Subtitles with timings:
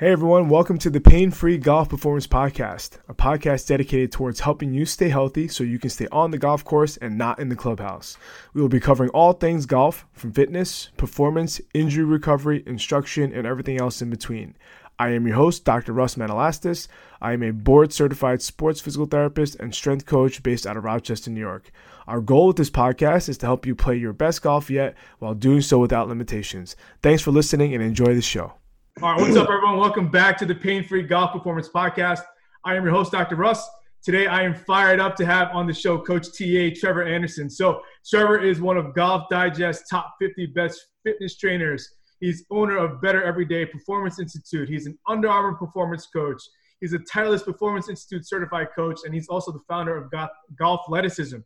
[0.00, 4.72] Hey everyone, welcome to the Pain Free Golf Performance Podcast, a podcast dedicated towards helping
[4.72, 7.54] you stay healthy so you can stay on the golf course and not in the
[7.54, 8.16] clubhouse.
[8.54, 13.78] We will be covering all things golf, from fitness, performance, injury recovery, instruction, and everything
[13.78, 14.56] else in between.
[14.98, 15.92] I am your host, Dr.
[15.92, 16.88] Russ Manalastas.
[17.20, 21.30] I am a board certified sports physical therapist and strength coach based out of Rochester,
[21.30, 21.70] New York.
[22.06, 25.34] Our goal with this podcast is to help you play your best golf yet while
[25.34, 26.74] doing so without limitations.
[27.02, 28.54] Thanks for listening and enjoy the show.
[28.98, 29.78] All right, what's up, everyone?
[29.78, 32.20] Welcome back to the Pain Free Golf Performance Podcast.
[32.66, 33.36] I am your host, Dr.
[33.36, 33.66] Russ.
[34.02, 37.48] Today, I am fired up to have on the show Coach TA Trevor Anderson.
[37.48, 41.88] So, Trevor is one of Golf Digest's top 50 best fitness trainers.
[42.18, 44.68] He's owner of Better Everyday Performance Institute.
[44.68, 46.42] He's an Under Armour performance coach.
[46.80, 50.12] He's a Titleist Performance Institute certified coach, and he's also the founder of
[50.58, 51.38] Golf Athleticism.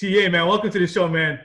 [0.00, 1.38] TA, man, welcome to the show, man.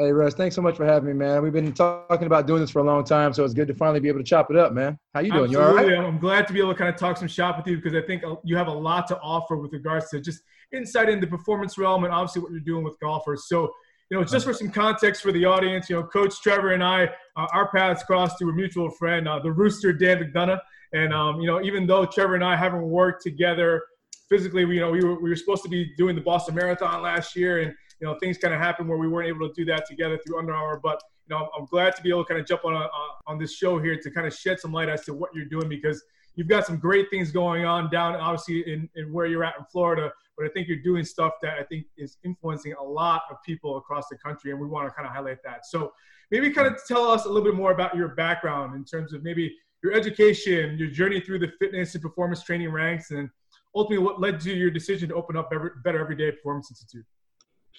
[0.00, 1.42] Hey, Russ, thanks so much for having me, man.
[1.42, 4.00] We've been talking about doing this for a long time, so it's good to finally
[4.00, 4.98] be able to chop it up, man.
[5.12, 5.50] How you doing?
[5.50, 5.90] Absolutely.
[5.90, 6.08] You all right?
[6.08, 8.00] I'm glad to be able to kind of talk some shop with you because I
[8.06, 10.40] think uh, you have a lot to offer with regards to just
[10.72, 13.46] insight in the performance realm and obviously what you're doing with golfers.
[13.46, 13.70] So,
[14.10, 17.04] you know, just for some context for the audience, you know, Coach Trevor and I,
[17.36, 20.60] uh, our paths crossed through a mutual friend, uh, the Rooster Dan McDonough.
[20.94, 23.82] And, um, you know, even though Trevor and I haven't worked together
[24.30, 27.02] physically, we, you know, we were, we were supposed to be doing the Boston Marathon
[27.02, 29.64] last year and, you know, things kind of happened where we weren't able to do
[29.66, 30.80] that together through Under Armour.
[30.82, 32.88] But you know, I'm glad to be able to kind of jump on a, uh,
[33.26, 35.68] on this show here to kind of shed some light as to what you're doing
[35.68, 36.02] because
[36.34, 39.64] you've got some great things going on down, obviously, in, in where you're at in
[39.70, 40.10] Florida.
[40.36, 43.76] But I think you're doing stuff that I think is influencing a lot of people
[43.76, 45.66] across the country, and we want to kind of highlight that.
[45.66, 45.92] So
[46.30, 49.22] maybe kind of tell us a little bit more about your background in terms of
[49.22, 53.28] maybe your education, your journey through the fitness and performance training ranks, and
[53.74, 57.04] ultimately what led to your decision to open up Better Everyday Performance Institute.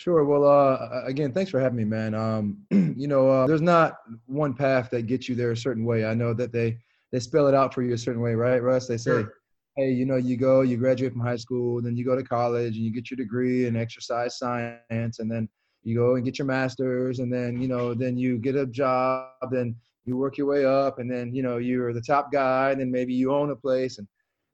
[0.02, 0.26] Sure.
[0.26, 2.16] Well, uh, again, thanks for having me, man.
[2.16, 2.58] Um,
[2.98, 6.06] you know, uh, there's not one path that gets you there a certain way.
[6.06, 6.80] I know that they
[7.12, 8.88] they spell it out for you a certain way, right, Russ?
[8.88, 9.34] They say, sure.
[9.76, 12.78] hey, you know, you go, you graduate from high school, then you go to college
[12.78, 15.48] and you get your degree in exercise science, and then
[15.84, 19.28] you go and get your master's, and then you know, then you get a job,
[19.52, 19.76] then
[20.06, 22.90] you work your way up, and then you know, you're the top guy, and then
[22.90, 24.08] maybe you own a place, and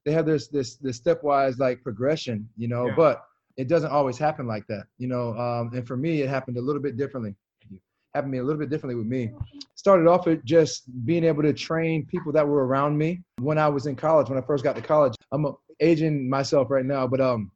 [0.04, 2.96] they have this this this stepwise like progression, you know, yeah.
[2.98, 3.27] but
[3.58, 5.36] it doesn't always happen like that, you know.
[5.38, 7.36] Um, and for me, it happened a little bit differently.
[7.72, 7.80] It
[8.14, 9.32] happened me a little bit differently with me.
[9.76, 13.68] Started off with just being able to train people that were around me when I
[13.68, 14.30] was in college.
[14.30, 15.48] When I first got to college, I'm
[15.80, 17.52] aging myself right now, but um,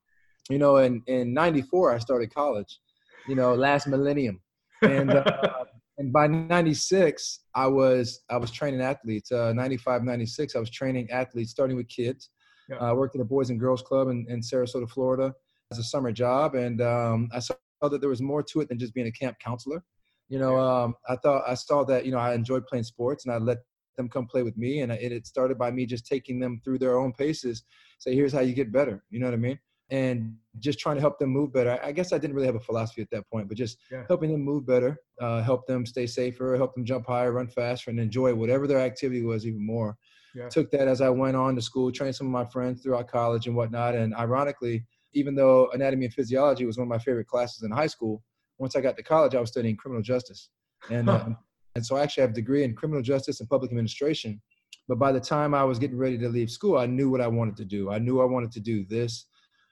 [0.50, 2.80] you know, in in '94 I started college,
[3.28, 4.42] you know, last millennium,
[4.82, 5.12] and.
[5.12, 5.66] Uh,
[5.98, 11.12] and by 96 i was i was training athletes uh, 95 96 i was training
[11.12, 12.30] athletes starting with kids
[12.70, 12.78] yeah.
[12.78, 15.34] i worked at a boys and girls club in, in sarasota florida
[15.72, 18.78] as a summer job, and um, I saw that there was more to it than
[18.78, 19.84] just being a camp counselor.
[20.30, 23.34] You know, um, I thought I saw that you know I enjoyed playing sports, and
[23.34, 23.60] I let
[23.98, 26.80] them come play with me, and it, it started by me just taking them through
[26.80, 27.64] their own paces.
[28.00, 29.04] Say, here's how you get better.
[29.10, 29.60] You know what I mean?
[29.90, 31.78] And just trying to help them move better.
[31.84, 34.04] I guess I didn't really have a philosophy at that point, but just yeah.
[34.08, 37.92] helping them move better, uh, help them stay safer, help them jump higher, run faster,
[37.92, 39.98] and enjoy whatever their activity was even more.
[40.34, 40.48] Yeah.
[40.48, 43.48] Took that as I went on to school, trained some of my friends throughout college
[43.48, 43.96] and whatnot.
[43.96, 47.88] And ironically, even though anatomy and physiology was one of my favorite classes in high
[47.88, 48.24] school,
[48.58, 50.50] once I got to college, I was studying criminal justice.
[50.90, 51.24] And, huh.
[51.26, 51.38] um,
[51.76, 54.42] and so I actually have a degree in criminal justice and public administration.
[54.88, 57.28] But by the time I was getting ready to leave school, I knew what I
[57.28, 57.92] wanted to do.
[57.92, 59.26] I knew I wanted to do this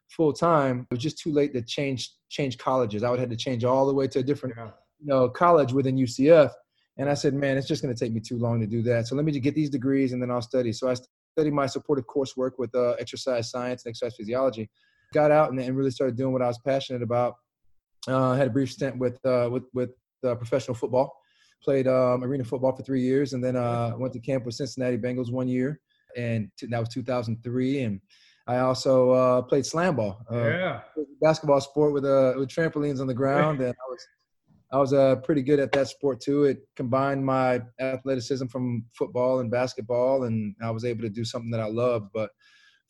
[0.09, 0.87] full time.
[0.89, 3.03] It was just too late to change change colleges.
[3.03, 4.71] I would have to change all the way to a different yeah.
[4.99, 6.51] you know, college within UCF.
[6.97, 9.07] And I said, man, it's just going to take me too long to do that.
[9.07, 10.73] So let me just get these degrees and then I'll study.
[10.73, 10.95] So I
[11.37, 14.69] studied my supportive coursework with uh, exercise science and exercise physiology
[15.13, 17.35] got out and, and really started doing what I was passionate about.
[18.07, 19.91] Uh, had a brief stint with uh, with with
[20.25, 21.15] uh, professional football.
[21.63, 24.97] Played um, arena football for three years, and then uh, went to camp with Cincinnati
[24.97, 25.81] Bengals one year,
[26.15, 27.81] and t- that was 2003.
[27.81, 27.99] And
[28.47, 30.79] I also uh, played slam ball, uh, yeah,
[31.21, 34.07] basketball sport with uh, with trampolines on the ground, and I was
[34.71, 36.45] I was uh, pretty good at that sport too.
[36.45, 41.51] It combined my athleticism from football and basketball, and I was able to do something
[41.51, 42.11] that I loved.
[42.13, 42.29] But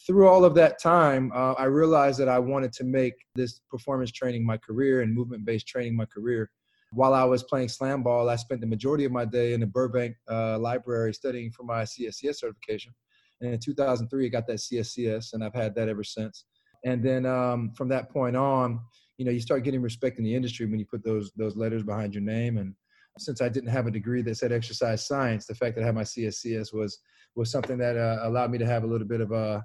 [0.06, 4.12] through all of that time, uh, I realized that I wanted to make this performance
[4.12, 6.50] training my career and movement based training my career.
[6.92, 9.68] While I was playing slam ball, I spent the majority of my day in the
[9.68, 12.94] Burbank uh, library studying for my CSCS certification.
[13.42, 16.45] And in 2003, I got that CSCS, and I've had that ever since.
[16.86, 18.80] And then um, from that point on,
[19.18, 21.84] you know, you start getting respect in the industry when you put those those letters
[21.84, 22.57] behind your name.
[22.57, 22.74] And
[23.18, 25.95] since I didn't have a degree that said exercise science, the fact that I had
[25.95, 27.00] my CSCS was
[27.36, 29.63] was something that uh, allowed me to have a little bit of a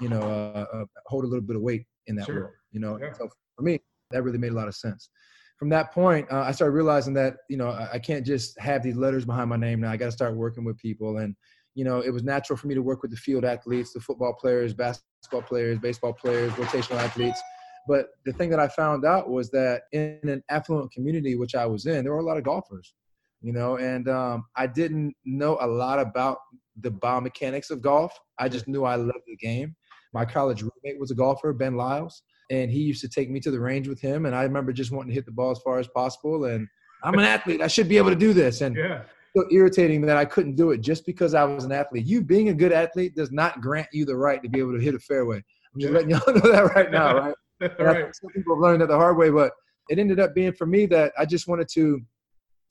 [0.00, 2.34] you know, uh, uh, hold a little bit of weight in that sure.
[2.34, 2.98] world, you know.
[3.00, 3.12] Yeah.
[3.12, 5.10] So for me, that really made a lot of sense.
[5.58, 8.82] From that point, uh, I started realizing that, you know, I, I can't just have
[8.82, 9.90] these letters behind my name now.
[9.90, 11.18] I got to start working with people.
[11.18, 11.36] And,
[11.74, 14.32] you know, it was natural for me to work with the field athletes, the football
[14.32, 17.42] players, basketball players, baseball players, rotational athletes.
[17.86, 21.66] But the thing that I found out was that in an affluent community, which I
[21.66, 22.94] was in, there were a lot of golfers,
[23.42, 26.38] you know, and um, I didn't know a lot about
[26.80, 28.12] the biomechanics of golf.
[28.38, 29.76] I just knew I loved the game.
[30.12, 33.50] My college roommate was a golfer, Ben Lyles, and he used to take me to
[33.50, 34.26] the range with him.
[34.26, 36.46] And I remember just wanting to hit the ball as far as possible.
[36.46, 36.66] And
[37.04, 37.62] I'm an athlete.
[37.62, 38.60] I should be able to do this.
[38.60, 39.02] And yeah.
[39.36, 42.06] so irritating that I couldn't do it just because I was an athlete.
[42.06, 44.80] You being a good athlete does not grant you the right to be able to
[44.80, 45.36] hit a fairway.
[45.36, 47.34] I'm just letting y'all know that right now, right?
[47.78, 48.16] right.
[48.16, 49.52] Some people have learned that the hard way, but
[49.88, 52.00] it ended up being for me that I just wanted to,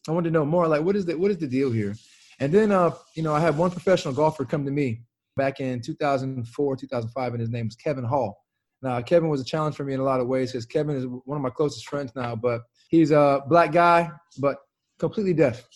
[0.07, 0.67] I wanted to know more.
[0.67, 1.95] Like, what is the what is the deal here?
[2.39, 5.01] And then, uh, you know, I had one professional golfer come to me
[5.39, 8.37] back in 2004, 2005, and his name was Kevin Hall.
[8.81, 11.05] Now, Kevin was a challenge for me in a lot of ways because Kevin is
[11.07, 14.57] one of my closest friends now, but he's a black guy, but
[14.99, 15.67] completely deaf.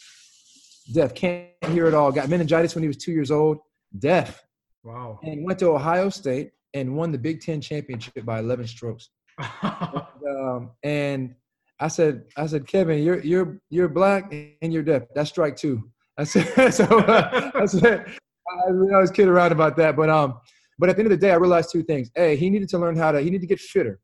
[0.93, 2.11] Deaf, can't hear at all.
[2.11, 3.57] Got meningitis when he was two years old,
[3.97, 4.43] deaf.
[4.83, 5.19] Wow.
[5.23, 9.09] And went to Ohio State and won the Big Ten championship by 11 strokes.
[9.61, 11.35] and, um, and
[11.79, 14.31] I said, I said, Kevin, you're you're you're black
[14.61, 15.03] and you're deaf.
[15.15, 15.89] That's strike two.
[16.17, 18.05] I said, so uh, I said,
[18.53, 20.39] I, I was kidding around about that, but um,
[20.79, 22.09] but at the end of the day, I realized two things.
[22.15, 23.19] A, he needed to learn how to.
[23.19, 23.99] He needed to get fitter.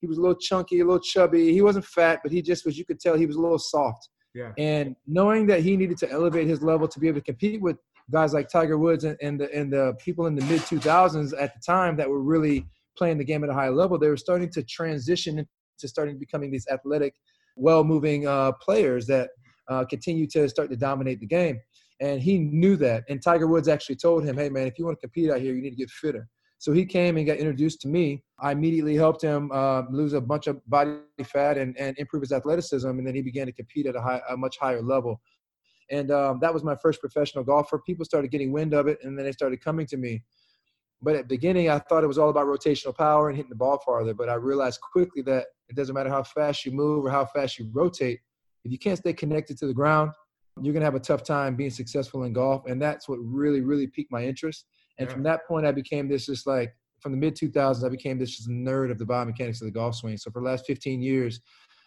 [0.00, 1.52] He was a little chunky, a little chubby.
[1.52, 2.76] He wasn't fat, but he just was.
[2.76, 4.08] You could tell he was a little soft.
[4.34, 4.52] Yeah.
[4.58, 7.76] And knowing that he needed to elevate his level to be able to compete with
[8.10, 11.54] guys like Tiger Woods and, and the and the people in the mid 2000s at
[11.54, 12.66] the time that were really
[12.96, 15.48] playing the game at a high level, they were starting to transition into
[15.88, 17.14] starting becoming these athletic,
[17.56, 19.30] well-moving uh, players that
[19.68, 21.58] uh, continue to start to dominate the game.
[22.02, 23.04] And he knew that.
[23.08, 25.54] And Tiger Woods actually told him, "Hey, man, if you want to compete out here,
[25.54, 26.28] you need to get fitter."
[26.58, 28.22] So he came and got introduced to me.
[28.38, 32.30] I immediately helped him uh, lose a bunch of body fat and, and improve his
[32.30, 32.88] athleticism.
[32.88, 35.20] And then he began to compete at a, high, a much higher level.
[35.90, 37.80] And um, that was my first professional golfer.
[37.84, 40.22] People started getting wind of it, and then they started coming to me.
[41.02, 43.56] But at the beginning, I thought it was all about rotational power and hitting the
[43.56, 44.14] ball farther.
[44.14, 47.58] But I realized quickly that it doesn't matter how fast you move or how fast
[47.58, 48.20] you rotate.
[48.64, 50.12] If you can't stay connected to the ground,
[50.60, 52.66] you're going to have a tough time being successful in golf.
[52.66, 54.66] And that's what really, really piqued my interest.
[54.98, 55.12] And Yeah.
[55.14, 58.36] from that point, I became this just like from the mid 2000s, I became this
[58.36, 60.16] just nerd of the biomechanics of the golf swing.
[60.16, 61.40] So for the last 15 years,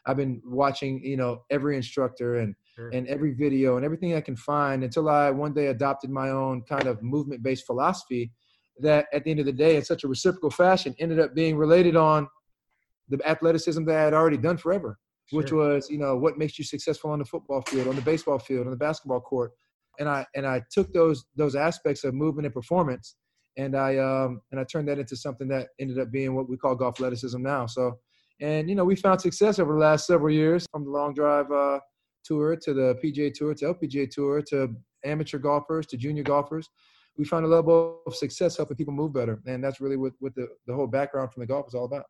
[0.05, 2.89] I've been watching, you know, every instructor and Sure.
[2.89, 6.61] and every video and everything I can find until I one day adopted my own
[6.63, 8.33] kind of movement based philosophy
[8.79, 11.55] that at the end of the day, in such a reciprocal fashion, ended up being
[11.55, 12.27] related on
[13.07, 14.99] the athleticism that I had already done forever,
[15.31, 15.73] which Sure.
[15.73, 18.67] was, you know, what makes you successful on the football field, on the baseball field,
[18.67, 19.51] on the basketball court.
[19.99, 23.15] And I and I took those those aspects of movement and performance
[23.57, 26.57] and I um and I turned that into something that ended up being what we
[26.57, 27.65] call golf athleticism now.
[27.65, 27.99] So
[28.41, 31.51] and you know, we found success over the last several years from the long drive
[31.51, 31.79] uh
[32.23, 34.75] tour to the PGA tour to LPGA tour to
[35.05, 36.69] amateur golfers to junior golfers.
[37.17, 39.41] We found a level of success helping people move better.
[39.45, 42.05] And that's really what, what the, the whole background from the golf is all about.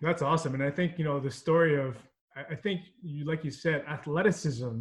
[0.00, 0.54] That's awesome.
[0.54, 1.96] And I think, you know, the story of,
[2.36, 4.80] I think you, like you said, athleticism,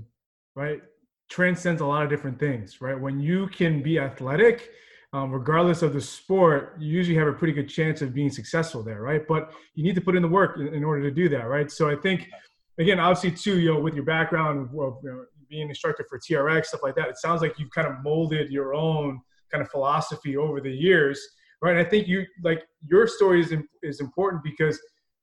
[0.55, 0.81] right,
[1.29, 2.99] transcends a lot of different things, right?
[2.99, 4.69] When you can be athletic,
[5.13, 8.83] um, regardless of the sport, you usually have a pretty good chance of being successful
[8.83, 9.27] there, right?
[9.27, 11.71] But you need to put in the work in, in order to do that, right?
[11.71, 12.29] So I think,
[12.77, 16.81] again, obviously, too, you know, with your background, you know, being instructor for TRX, stuff
[16.83, 20.59] like that, it sounds like you've kind of molded your own kind of philosophy over
[20.59, 21.19] the years,
[21.61, 21.77] right?
[21.77, 24.79] I think you like your story is is important because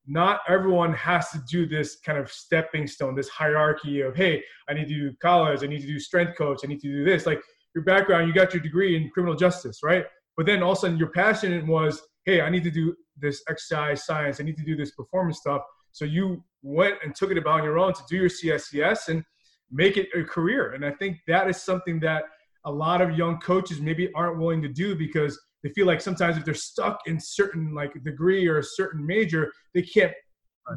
[0.06, 4.74] not everyone has to do this kind of stepping stone, this hierarchy of hey, I
[4.74, 7.26] need to do college, I need to do strength coach, I need to do this.
[7.26, 7.40] Like
[7.74, 10.04] your background, you got your degree in criminal justice, right?
[10.36, 13.42] But then all of a sudden your passion was, hey, I need to do this
[13.48, 15.62] exercise science, I need to do this performance stuff.
[15.92, 19.24] So you went and took it about on your own to do your CSCS and
[19.70, 20.72] make it a career.
[20.72, 22.24] And I think that is something that
[22.64, 26.36] a lot of young coaches maybe aren't willing to do because they feel like sometimes
[26.36, 30.12] if they're stuck in certain like degree or a certain major, they can't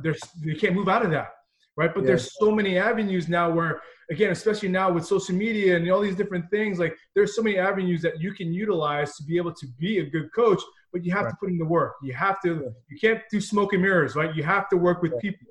[0.02, 1.30] they're, they can't move out of that,
[1.76, 1.94] right?
[1.94, 6.02] But there's so many avenues now where again, especially now with social media and all
[6.02, 9.54] these different things, like there's so many avenues that you can utilize to be able
[9.54, 10.62] to be a good coach.
[10.94, 11.32] But you have Right.
[11.32, 11.96] to put in the work.
[12.02, 12.74] You have to.
[12.90, 14.34] You can't do smoke and mirrors, right?
[14.34, 15.22] You have to work with Right.
[15.22, 15.48] people.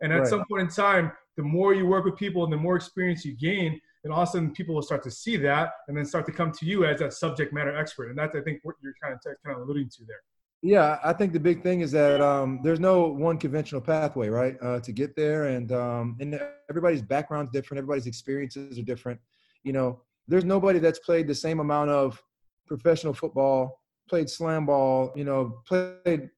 [0.00, 0.28] And at Right.
[0.28, 3.36] some point in time, the more you work with people and the more experience you
[3.36, 6.26] gain, then all of a sudden people will start to see that and then start
[6.26, 8.08] to come to you as that subject matter expert.
[8.08, 10.20] And that's I think what you're kind of kind of alluding to there.
[10.62, 14.56] Yeah, I think the big thing is that um, there's no one conventional pathway, right,
[14.60, 16.38] uh, to get there, and um, and
[16.68, 19.18] everybody's background's different, everybody's experiences are different.
[19.64, 22.22] You know, there's nobody that's played the same amount of
[22.66, 26.28] professional football, played slam ball, you know, played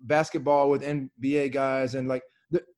[0.00, 2.22] basketball with NBA guys, and like,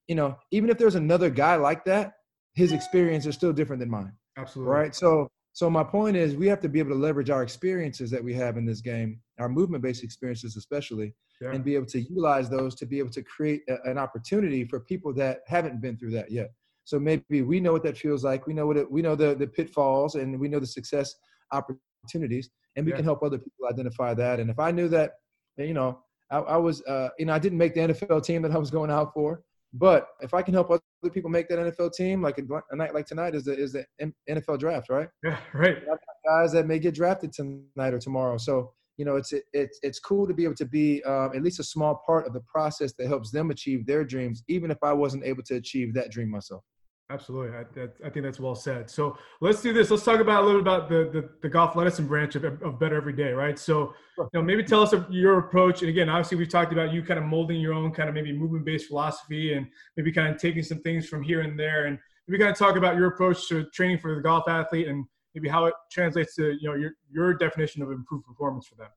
[0.06, 2.12] you know, even if there's another guy like that,
[2.54, 4.72] his experience is still different than mine Absolutely.
[4.72, 4.94] right?
[4.94, 8.24] So So my point is, we have to be able to leverage our experiences that
[8.24, 11.52] we have in this game, our movement-based experiences especially, yeah.
[11.52, 14.80] and be able to utilize those to be able to create a, an opportunity for
[14.80, 16.52] people that haven't been through that yet.
[16.84, 18.46] So maybe we know what that feels like.
[18.46, 21.14] We know what it, we know the the pitfalls, and we know the success
[21.52, 22.96] opportunities, and we yeah.
[22.96, 24.40] can help other people identify that.
[24.40, 25.12] And if I knew that,
[25.58, 28.52] you know, I, I was, uh, you know, I didn't make the NFL team that
[28.52, 29.42] I was going out for,
[29.74, 30.80] but if I can help other
[31.12, 33.86] people make that NFL team, like a, night like tonight is the is the
[34.28, 35.08] NFL draft, right?
[35.24, 35.78] Yeah, right.
[36.26, 38.36] Guys that may get drafted tonight or tomorrow.
[38.36, 41.58] So you know, it's it's it's cool to be able to be um, at least
[41.58, 44.92] a small part of the process that helps them achieve their dreams, even if I
[44.92, 46.62] wasn't able to achieve that dream myself.
[47.10, 47.56] Absolutely.
[47.56, 48.88] I, I, think that's well said.
[48.88, 49.90] So let's do this.
[49.90, 52.78] Let's talk about a little bit about the, the, the golf medicine branch of, of
[52.78, 53.58] Better Every Day, right?
[53.58, 55.82] So, you know, maybe tell us your approach.
[55.82, 58.32] And again, obviously we've talked about you kind of molding your own kind of maybe
[58.32, 59.66] movement based philosophy and
[59.96, 61.84] maybe kind of taking some things from here and there.
[61.84, 65.04] And maybe kind of talk about your approach to training for the golf athlete and
[65.34, 68.88] maybe how it translates to, you know, your, your definition of improved performance for them.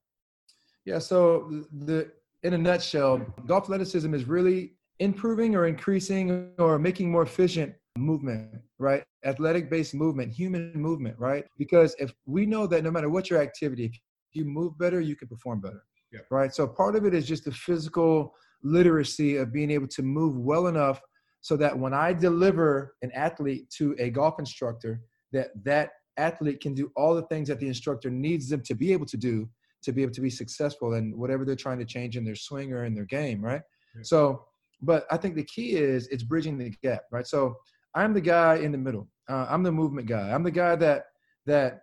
[0.85, 0.99] Yeah.
[0.99, 2.11] So the,
[2.43, 8.61] in a nutshell, golf athleticism is really improving or increasing or making more efficient movement,
[8.79, 9.03] right?
[9.23, 11.45] Athletic based movement, human movement, right?
[11.57, 13.99] Because if we know that no matter what your activity, if
[14.33, 16.19] you move better, you can perform better, yeah.
[16.29, 16.53] right?
[16.53, 18.33] So part of it is just the physical
[18.63, 21.01] literacy of being able to move well enough
[21.41, 26.73] so that when I deliver an athlete to a golf instructor, that that athlete can
[26.73, 29.49] do all the things that the instructor needs them to be able to do
[29.83, 32.73] to be able to be successful in whatever they're trying to change in their swing
[32.73, 33.61] or in their game, right?
[33.95, 34.01] Yeah.
[34.03, 34.45] So,
[34.81, 37.27] but I think the key is it's bridging the gap, right?
[37.27, 37.57] So
[37.95, 39.07] I'm the guy in the middle.
[39.27, 40.31] Uh, I'm the movement guy.
[40.31, 41.05] I'm the guy that
[41.45, 41.79] that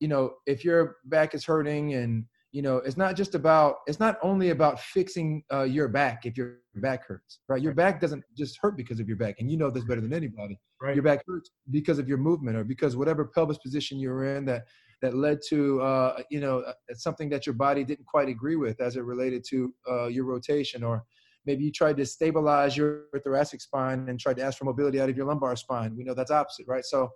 [0.00, 4.00] you know if your back is hurting and you know it's not just about it's
[4.00, 8.22] not only about fixing uh, your back if your back hurts right your back doesn't
[8.36, 10.94] just hurt because of your back and you know this better than anybody right.
[10.94, 14.64] your back hurts because of your movement or because whatever pelvis position you're in that
[15.00, 18.80] that led to uh, you know uh, something that your body didn't quite agree with
[18.80, 21.04] as it related to uh, your rotation or
[21.46, 25.08] maybe you tried to stabilize your thoracic spine and tried to ask for mobility out
[25.08, 25.96] of your lumbar spine.
[25.96, 26.84] We know that's opposite, right?
[26.84, 27.10] So,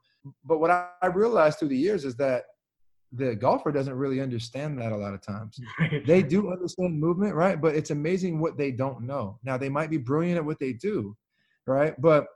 [0.44, 2.44] but what I, realized through the years is that
[3.12, 5.60] the golfer doesn't really understand that a lot of times.
[6.06, 7.60] they do understand movement, right?
[7.60, 9.38] But it's amazing what they don't know.
[9.44, 11.16] Now, they might be brilliant at what they do,
[11.66, 11.94] right?
[12.00, 12.26] But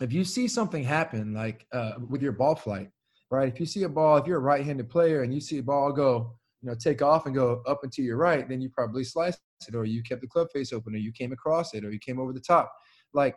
[0.00, 2.90] if you see something happen, like uh, with your ball flight,
[3.30, 3.52] right?
[3.52, 5.62] If you see a ball, if you're a right handed player and you see a
[5.62, 8.68] ball go, you know, take off and go up and to your right, then you
[8.68, 11.84] probably sliced it, or you kept the club face open, or you came across it,
[11.84, 12.72] or you came over the top.
[13.14, 13.34] Like,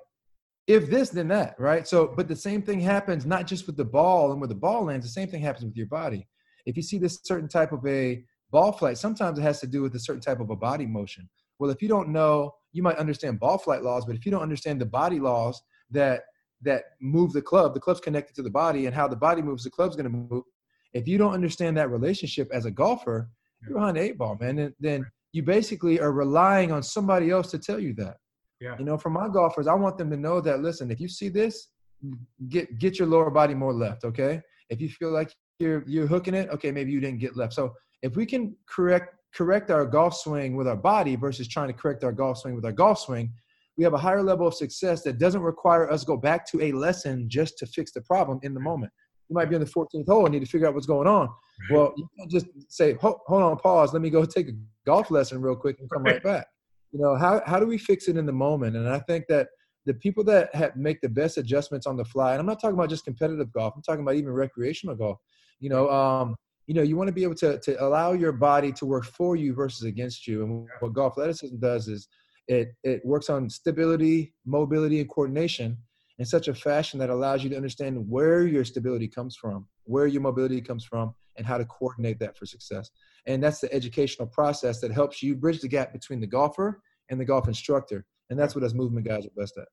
[0.67, 1.87] if this, then that, right?
[1.87, 4.85] So, but the same thing happens not just with the ball and where the ball
[4.85, 5.05] lands.
[5.05, 6.27] The same thing happens with your body.
[6.65, 9.81] If you see this certain type of a ball flight, sometimes it has to do
[9.81, 11.29] with a certain type of a body motion.
[11.59, 14.41] Well, if you don't know, you might understand ball flight laws, but if you don't
[14.41, 15.61] understand the body laws
[15.91, 16.23] that
[16.61, 19.65] that move the club, the club's connected to the body, and how the body moves,
[19.65, 20.43] the club's going to move.
[20.93, 23.29] If you don't understand that relationship as a golfer,
[23.61, 24.59] you're behind the eight ball, man.
[24.59, 28.17] And then you basically are relying on somebody else to tell you that.
[28.61, 28.75] Yeah.
[28.77, 31.29] You know, for my golfers, I want them to know that listen, if you see
[31.29, 31.69] this,
[32.03, 32.47] mm-hmm.
[32.49, 34.41] get get your lower body more left, okay?
[34.69, 37.53] If you feel like you're you're hooking it, okay, maybe you didn't get left.
[37.53, 41.73] So if we can correct correct our golf swing with our body versus trying to
[41.73, 43.33] correct our golf swing with our golf swing,
[43.77, 46.71] we have a higher level of success that doesn't require us go back to a
[46.71, 48.93] lesson just to fix the problem in the moment.
[49.29, 51.29] You might be on the 14th hole and need to figure out what's going on.
[51.69, 53.93] Well, you can't just say, hold, on, pause.
[53.93, 54.53] Let me go take a
[54.85, 56.47] golf lesson real quick and come right back.
[56.91, 58.75] You know, how, how do we fix it in the moment?
[58.75, 59.47] And I think that
[59.85, 62.75] the people that have, make the best adjustments on the fly, and I'm not talking
[62.75, 65.19] about just competitive golf, I'm talking about even recreational golf.
[65.59, 66.35] You know, um,
[66.67, 69.35] you know, you want to be able to, to allow your body to work for
[69.35, 70.43] you versus against you.
[70.43, 72.07] And what golf athleticism does is
[72.47, 75.77] it, it works on stability, mobility, and coordination
[76.19, 80.07] in such a fashion that allows you to understand where your stability comes from, where
[80.07, 82.91] your mobility comes from, and how to coordinate that for success.
[83.25, 87.19] And that's the educational process that helps you bridge the gap between the golfer and
[87.19, 88.05] the golf instructor.
[88.29, 89.67] And that's what us movement guys are best at.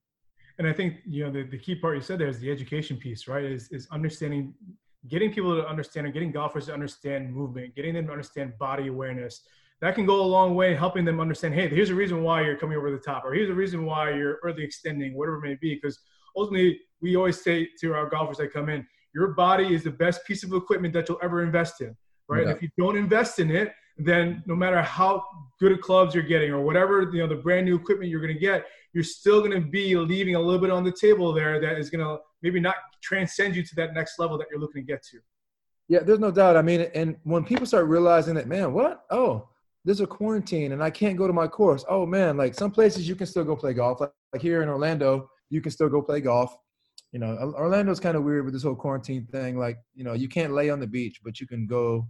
[0.59, 2.97] And I think, you know, the, the key part you said there is the education
[2.97, 3.45] piece, right?
[3.45, 4.55] Is, is understanding,
[5.09, 8.89] getting people to understand or getting golfers to understand movement, getting them to understand body
[8.89, 9.43] awareness.
[9.81, 12.57] That can go a long way helping them understand, hey, here's a reason why you're
[12.57, 15.55] coming over the top, or here's a reason why you're early extending, whatever it may
[15.55, 15.75] be.
[15.75, 15.99] Because
[16.37, 20.25] ultimately, we always say to our golfers that come in, your body is the best
[20.25, 21.97] piece of equipment that you'll ever invest in,
[22.29, 22.47] right?
[22.47, 22.53] Yeah.
[22.53, 25.25] If you don't invest in it, then no matter how
[25.59, 28.33] good of clubs you're getting or whatever you know the brand new equipment you're going
[28.33, 31.61] to get, you're still going to be leaving a little bit on the table there
[31.61, 34.83] that is going to maybe not transcend you to that next level that you're looking
[34.83, 35.19] to get to.
[35.89, 36.57] Yeah, there's no doubt.
[36.57, 39.05] I mean, and when people start realizing that, man, what?
[39.11, 39.49] Oh,
[39.85, 41.85] there's a quarantine and I can't go to my course.
[41.89, 44.01] Oh man, like some places you can still go play golf.
[44.01, 46.57] Like, like here in Orlando, you can still go play golf.
[47.13, 49.59] You know, Orlando's kind of weird with this whole quarantine thing.
[49.59, 52.07] Like, you know, you can't lay on the beach, but you can go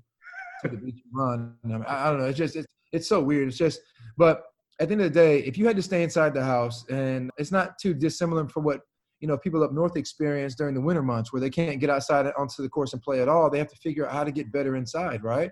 [0.63, 1.55] to the beach and run.
[1.65, 2.27] I, mean, I, I don't know.
[2.27, 3.49] It's just it's it's so weird.
[3.49, 3.81] It's just,
[4.17, 4.43] but
[4.81, 7.31] at the end of the day, if you had to stay inside the house, and
[7.39, 8.81] it's not too dissimilar from what
[9.21, 12.31] you know people up north experience during the winter months, where they can't get outside
[12.37, 13.49] onto the course and play at all.
[13.51, 15.51] They have to figure out how to get better inside, right?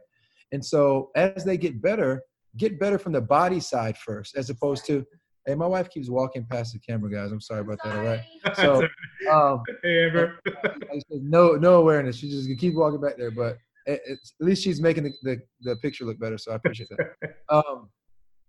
[0.52, 2.22] And so as they get better,
[2.56, 5.06] get better from the body side first, as opposed to
[5.46, 7.32] Hey, my wife keeps walking past the camera, guys.
[7.32, 8.04] I'm sorry about sorry.
[8.04, 8.56] that.
[8.56, 8.84] All right.
[9.26, 10.38] So, um, hey, Amber.
[11.10, 12.16] no, no awareness.
[12.16, 13.56] She just keep walking back there, but
[13.88, 14.00] at
[14.40, 16.36] least she's making the, the, the, picture look better.
[16.36, 17.34] So I appreciate that.
[17.50, 17.88] Um,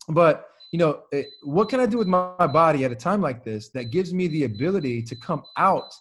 [0.10, 3.22] but you know, it, what can I do with my, my body at a time
[3.22, 5.92] like this that gives me the ability to come out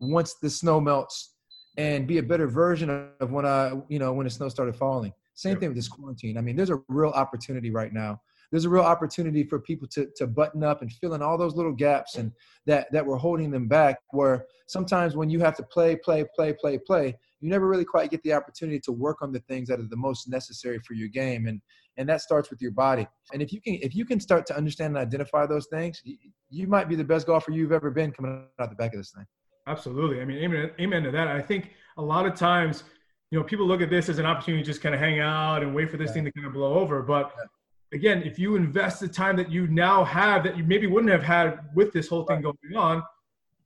[0.00, 1.34] once the snow melts
[1.76, 5.12] and be a better version of when I, you know, when the snow started falling.
[5.34, 6.38] Same thing with this quarantine.
[6.38, 8.20] I mean, there's a real opportunity right now
[8.50, 11.54] there's a real opportunity for people to, to button up and fill in all those
[11.54, 12.32] little gaps and
[12.66, 16.52] that, that were holding them back where sometimes when you have to play, play, play,
[16.52, 19.80] play, play, you never really quite get the opportunity to work on the things that
[19.80, 21.46] are the most necessary for your game.
[21.46, 21.60] And,
[21.96, 23.06] and that starts with your body.
[23.32, 26.16] And if you can, if you can start to understand and identify those things, you,
[26.50, 29.10] you might be the best golfer you've ever been coming out the back of this
[29.10, 29.26] thing.
[29.66, 30.20] Absolutely.
[30.20, 31.28] I mean, amen, amen to that.
[31.28, 32.84] I think a lot of times,
[33.30, 35.62] you know, people look at this as an opportunity to just kind of hang out
[35.62, 36.14] and wait for this yeah.
[36.14, 37.02] thing to kind of blow over.
[37.02, 37.32] But
[37.94, 41.22] again, if you invest the time that you now have that you maybe wouldn't have
[41.22, 43.02] had with this whole thing going on,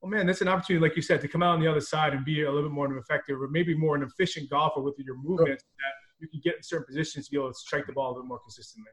[0.01, 2.13] well, man, that's an opportunity, like you said, to come out on the other side
[2.13, 5.17] and be a little bit more effective or maybe more an efficient golfer with your
[5.17, 8.11] movements that you can get in certain positions to be able to strike the ball
[8.11, 8.91] a little more consistently.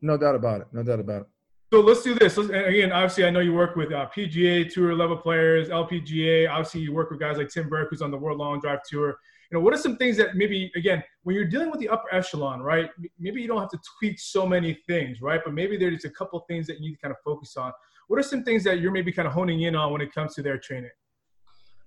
[0.00, 0.68] No doubt about it.
[0.72, 1.28] No doubt about it.
[1.70, 2.38] So let's do this.
[2.38, 6.48] Let's, again, obviously, I know you work with uh, PGA Tour level players, LPGA.
[6.48, 9.18] Obviously, you work with guys like Tim Burke, who's on the World Long Drive Tour
[9.56, 12.60] know, what are some things that maybe again, when you're dealing with the upper echelon,
[12.60, 12.90] right?
[13.18, 15.40] Maybe you don't have to tweak so many things, right?
[15.42, 17.72] But maybe there's a couple things that you need to kind of focus on.
[18.08, 20.34] What are some things that you're maybe kind of honing in on when it comes
[20.34, 20.90] to their training?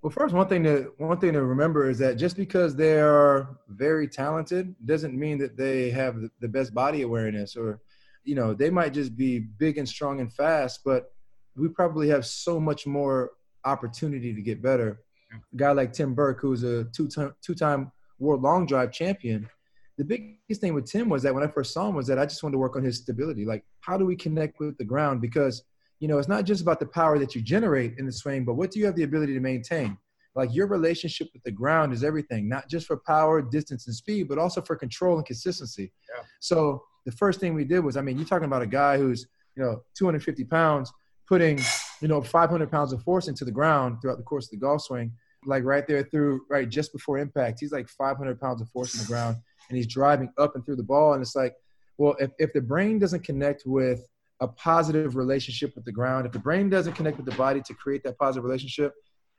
[0.02, 3.58] Well, first, one thing to one thing to remember is that just because they are
[3.68, 7.82] very talented doesn't mean that they have the best body awareness, or
[8.24, 11.14] you know, they might just be big and strong and fast, but
[11.56, 13.32] we probably have so much more
[13.66, 18.66] opportunity to get better a guy like Tim Burke, who's a two-time two-time world long
[18.66, 19.50] drive champion.
[19.98, 22.26] The biggest thing with Tim was that when I first saw him was that I
[22.26, 23.46] just wanted to work on his stability.
[23.46, 25.22] Like, how do we connect with the ground?
[25.22, 25.64] Because
[26.02, 28.56] you know, it's not just about the power that you generate in the swing, but
[28.56, 29.96] what do you have the ability to maintain?
[30.34, 34.28] Like your relationship with the ground is everything, not just for power, distance, and speed,
[34.28, 35.94] but also for control and consistency.
[36.10, 36.24] Yeah.
[36.40, 39.28] So the first thing we did was, I mean, you're talking about a guy who's,
[39.56, 40.92] you know, 250 pounds,
[41.28, 41.60] putting,
[42.02, 44.82] you know, 500 pounds of force into the ground throughout the course of the golf
[44.82, 45.12] swing
[45.46, 47.60] like right there through right just before impact.
[47.60, 49.38] He's like 500 pounds of force in the ground,
[49.70, 51.14] and he's driving up and through the ball.
[51.14, 51.56] And it's like,
[51.98, 54.08] well, if if the brain doesn't connect with
[54.40, 57.74] a positive relationship with the ground, if the brain doesn't connect with the body to
[57.74, 58.94] create that positive relationship,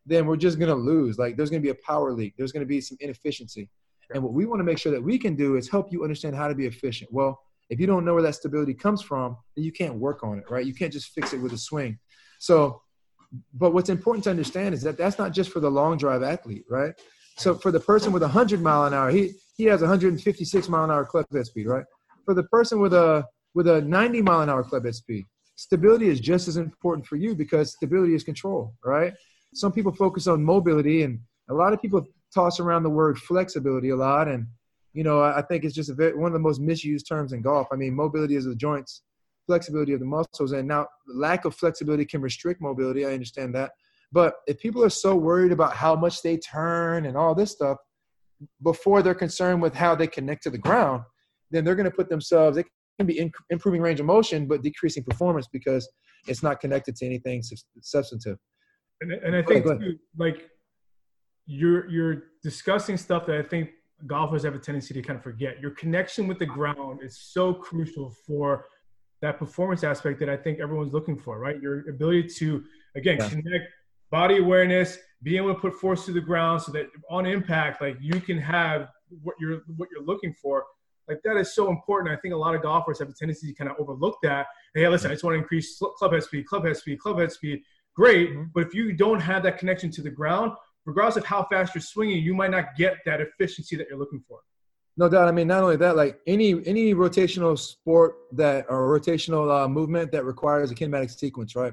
[0.06, 1.18] then we're just gonna lose.
[1.18, 2.34] Like there's gonna be a power leak.
[2.36, 3.68] There's gonna be some inefficiency.
[4.14, 6.36] And what we want to make sure that we can do is help you understand
[6.36, 7.10] how to be efficient.
[7.12, 10.38] Well, if you don't know where that stability comes from, then you can't work on
[10.38, 10.66] it, right?
[10.66, 11.98] You can't just fix it with a swing.
[12.42, 12.82] So
[13.54, 16.64] but what's important to understand is that that's not just for the long drive athlete,
[16.68, 16.92] right?
[17.38, 20.84] So for the person with a 100 mile an hour, he he has 156 mile
[20.84, 21.84] an hour club head speed, right?
[22.24, 23.24] For the person with a
[23.54, 25.24] with a 90 mile an hour club head speed,
[25.54, 29.14] stability is just as important for you because stability is control, right?
[29.54, 33.90] Some people focus on mobility, and a lot of people toss around the word flexibility
[33.90, 34.48] a lot, and
[34.94, 37.68] you know I think it's just very, one of the most misused terms in golf.
[37.72, 39.02] I mean, mobility is the joints
[39.46, 40.52] flexibility of the muscles.
[40.52, 43.06] And now, lack of flexibility can restrict mobility.
[43.06, 43.72] I understand that.
[44.12, 47.78] But if people are so worried about how much they turn and all this stuff
[48.62, 51.02] before they're concerned with how they connect to the ground,
[51.50, 52.64] then they're going to put themselves, they
[52.98, 55.88] can be in, improving range of motion, but decreasing performance because
[56.26, 57.42] it's not connected to anything
[57.80, 58.38] substantive.
[59.00, 60.48] And, and I think, too, like,
[61.46, 63.70] you're, you're discussing stuff that I think
[64.06, 65.60] golfers have a tendency to kind of forget.
[65.60, 68.66] Your connection with the ground is so crucial for
[69.22, 71.60] that performance aspect that I think everyone's looking for, right?
[71.60, 73.28] Your ability to, again, yeah.
[73.28, 73.64] connect
[74.10, 77.96] body awareness, be able to put force to the ground so that on impact, like
[78.00, 78.88] you can have
[79.22, 80.64] what you're what you're looking for.
[81.08, 82.16] Like that is so important.
[82.16, 84.46] I think a lot of golfers have a tendency to kind of overlook that.
[84.74, 87.32] Hey, listen, I just want to increase club head speed, club head speed, club head
[87.32, 87.62] speed.
[87.94, 88.44] Great, mm-hmm.
[88.54, 90.52] but if you don't have that connection to the ground,
[90.84, 94.22] regardless of how fast you're swinging, you might not get that efficiency that you're looking
[94.26, 94.40] for.
[94.96, 95.28] No doubt.
[95.28, 100.12] I mean, not only that, like any any rotational sport that or rotational uh, movement
[100.12, 101.72] that requires a kinematic sequence, right?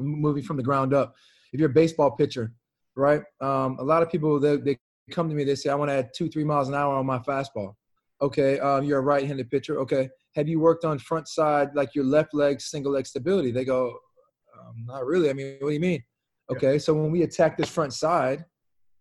[0.00, 1.14] Moving from the ground up.
[1.52, 2.52] If you're a baseball pitcher,
[2.96, 3.22] right?
[3.40, 4.78] Um, a lot of people they, they
[5.12, 7.06] come to me, they say, I want to add two, three miles an hour on
[7.06, 7.74] my fastball.
[8.20, 9.78] Okay, um, you're a right-handed pitcher.
[9.80, 13.52] Okay, have you worked on front side, like your left leg single leg stability?
[13.52, 13.96] They go,
[14.58, 15.30] um, not really.
[15.30, 16.02] I mean, what do you mean?
[16.50, 18.44] Okay, so when we attack this front side,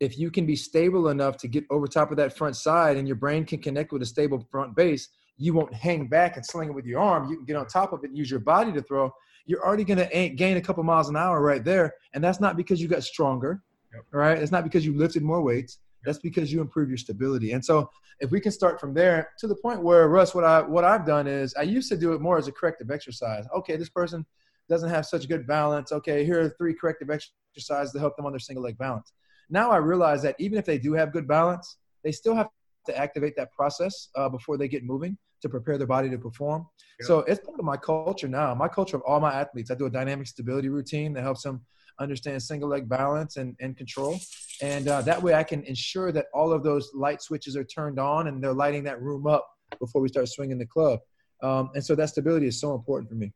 [0.03, 3.07] if you can be stable enough to get over top of that front side and
[3.07, 6.69] your brain can connect with a stable front base, you won't hang back and sling
[6.69, 7.29] it with your arm.
[7.29, 9.11] You can get on top of it and use your body to throw.
[9.45, 11.95] You're already going to gain a couple miles an hour right there.
[12.13, 13.63] And that's not because you got stronger,
[13.93, 14.03] yep.
[14.11, 14.37] right?
[14.37, 15.79] It's not because you lifted more weights.
[16.05, 17.53] That's because you improve your stability.
[17.53, 17.89] And so
[18.19, 21.05] if we can start from there to the point where Russ, what I what I've
[21.05, 23.45] done is I used to do it more as a corrective exercise.
[23.55, 24.25] Okay, this person
[24.69, 25.91] doesn't have such good balance.
[25.91, 29.13] Okay, here are three corrective exercises to help them on their single leg balance.
[29.49, 32.49] Now I realize that even if they do have good balance, they still have
[32.87, 36.65] to activate that process uh, before they get moving to prepare their body to perform.
[36.99, 37.07] Yeah.
[37.07, 38.53] So it's part of my culture now.
[38.55, 39.71] My culture of all my athletes.
[39.71, 41.61] I do a dynamic stability routine that helps them
[41.99, 44.19] understand single leg balance and, and control.
[44.61, 47.99] And uh, that way I can ensure that all of those light switches are turned
[47.99, 49.47] on and they're lighting that room up
[49.79, 50.99] before we start swinging the club.
[51.41, 53.33] Um, and so that stability is so important for me.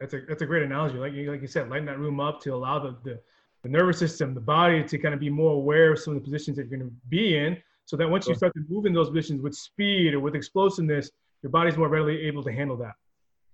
[0.00, 0.96] That's a, that's a great analogy.
[0.96, 3.20] Like you, like you said, lighting that room up to allow the, the,
[3.62, 6.24] the nervous system, the body to kind of be more aware of some of the
[6.24, 7.56] positions that you're going to be in.
[7.84, 11.10] So that once you start to move in those positions with speed or with explosiveness,
[11.42, 12.92] your body's more readily able to handle that.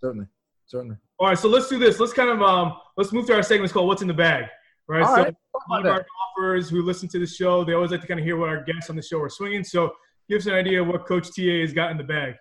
[0.01, 0.27] Certainly.
[0.67, 0.97] Certainly.
[1.19, 1.99] All right, so let's do this.
[2.01, 4.47] Let's kind of um, let's move to our segment called "What's in the Bag."
[4.89, 5.03] Right.
[5.03, 5.35] All so right.
[5.35, 8.21] a lot of our golfers who listen to the show, they always like to kind
[8.21, 9.65] of hear what our guests on the show are swinging.
[9.65, 9.93] So
[10.29, 12.35] give us an idea of what Coach TA has got in the bag.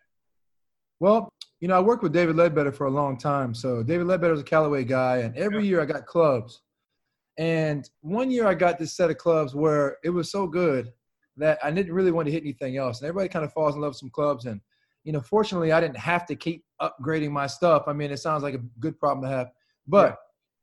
[1.00, 3.54] Well, you know, I worked with David Leadbetter for a long time.
[3.54, 5.70] So David Leadbetter was a Callaway guy, and every yeah.
[5.70, 6.62] year I got clubs.
[7.38, 10.92] And one year I got this set of clubs where it was so good
[11.38, 13.02] that I didn't really want to hit anything else.
[13.02, 14.46] And everybody kind of falls in love with some clubs.
[14.46, 14.62] And,
[15.04, 17.84] you know, fortunately, I didn't have to keep upgrading my stuff.
[17.88, 19.50] I mean, it sounds like a good problem to have.
[19.88, 20.16] But yeah.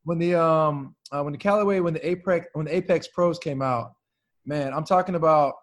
[0.03, 3.61] when the um uh, when the Callaway when the Apex when the Apex Pros came
[3.61, 3.93] out,
[4.45, 5.53] man, I'm talking about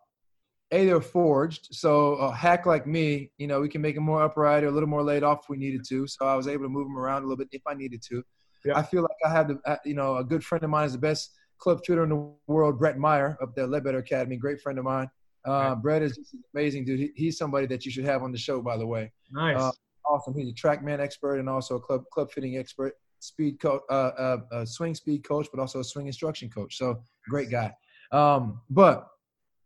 [0.73, 4.23] a they're forged, so a hack like me, you know, we can make them more
[4.23, 6.07] upright or a little more laid off if we needed to.
[6.07, 8.23] So I was able to move them around a little bit if I needed to.
[8.65, 8.79] Yeah.
[8.79, 10.93] I feel like I have the, uh, you know, a good friend of mine is
[10.93, 14.79] the best club shooter in the world, Brett Meyer up there, Leadbetter Academy, great friend
[14.79, 15.11] of mine.
[15.45, 17.01] Uh, Brett is just amazing dude.
[17.01, 19.11] He, he's somebody that you should have on the show, by the way.
[19.31, 19.57] Nice.
[19.57, 19.71] Uh,
[20.07, 20.35] awesome.
[20.35, 24.65] He's a TrackMan expert and also a club club fitting expert, speed coach, uh, uh,
[24.65, 26.77] swing speed coach, but also a swing instruction coach.
[26.77, 27.73] So great guy.
[28.13, 29.07] Um, but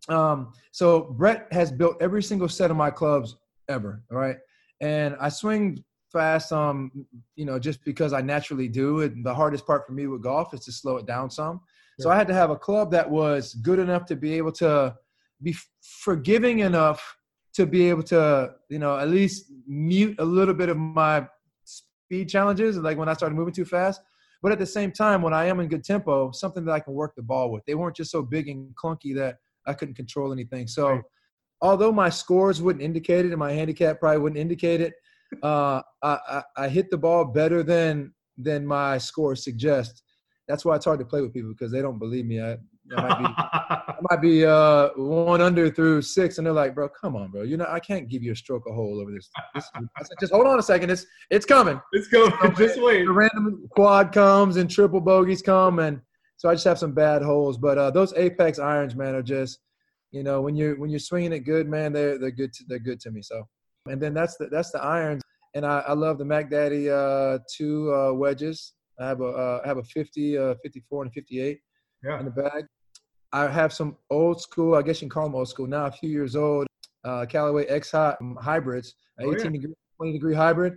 [0.08, 3.36] um, so Brett has built every single set of my clubs
[3.68, 4.02] ever.
[4.12, 4.36] All right,
[4.80, 5.82] and I swing
[6.14, 6.52] fast.
[6.52, 9.02] Um, you know, just because I naturally do.
[9.02, 11.60] And the hardest part for me with golf is to slow it down some.
[12.00, 14.96] So I had to have a club that was good enough to be able to
[15.42, 17.16] be forgiving enough
[17.54, 21.26] to be able to, you know, at least mute a little bit of my
[21.64, 24.00] speed challenges, like when I started moving too fast.
[24.42, 26.94] But at the same time, when I am in good tempo, something that I can
[26.94, 27.64] work the ball with.
[27.64, 30.66] They weren't just so big and clunky that I couldn't control anything.
[30.66, 31.02] So, right.
[31.62, 34.94] although my scores wouldn't indicate it and my handicap probably wouldn't indicate it,
[35.42, 40.02] uh, I, I, I hit the ball better than than my score suggests.
[40.48, 42.40] That's why it's hard to play with people because they don't believe me.
[42.40, 42.56] I,
[42.96, 46.90] I might be, I might be uh, one under through six, and they're like, "Bro,
[46.90, 47.42] come on, bro.
[47.42, 50.16] You know, I can't give you a stroke of hole over this." this I said,
[50.20, 50.90] "Just hold on a second.
[50.90, 51.80] It's it's coming.
[51.92, 52.32] It's coming.
[52.56, 56.00] Just wait." The random quad comes and triple bogeys come, and
[56.36, 57.56] so I just have some bad holes.
[57.56, 59.60] But uh, those apex irons, man, are just,
[60.10, 62.52] you know, when you're when you're swinging it good, man, they're they're good.
[62.52, 63.22] To, they're good to me.
[63.22, 63.48] So,
[63.86, 65.22] and then that's the that's the irons,
[65.54, 68.72] and I, I love the Mack Daddy uh, two uh, wedges.
[69.00, 71.58] I have a uh, I have a 50, uh, 54, and 58
[72.04, 72.18] yeah.
[72.18, 72.64] in the bag.
[73.32, 75.90] I have some old school, I guess you can call them old school now, a
[75.90, 76.68] few years old,
[77.04, 79.50] uh, Callaway X Hot hybrids, oh, 18 yeah.
[79.50, 80.74] degree, 20 degree hybrid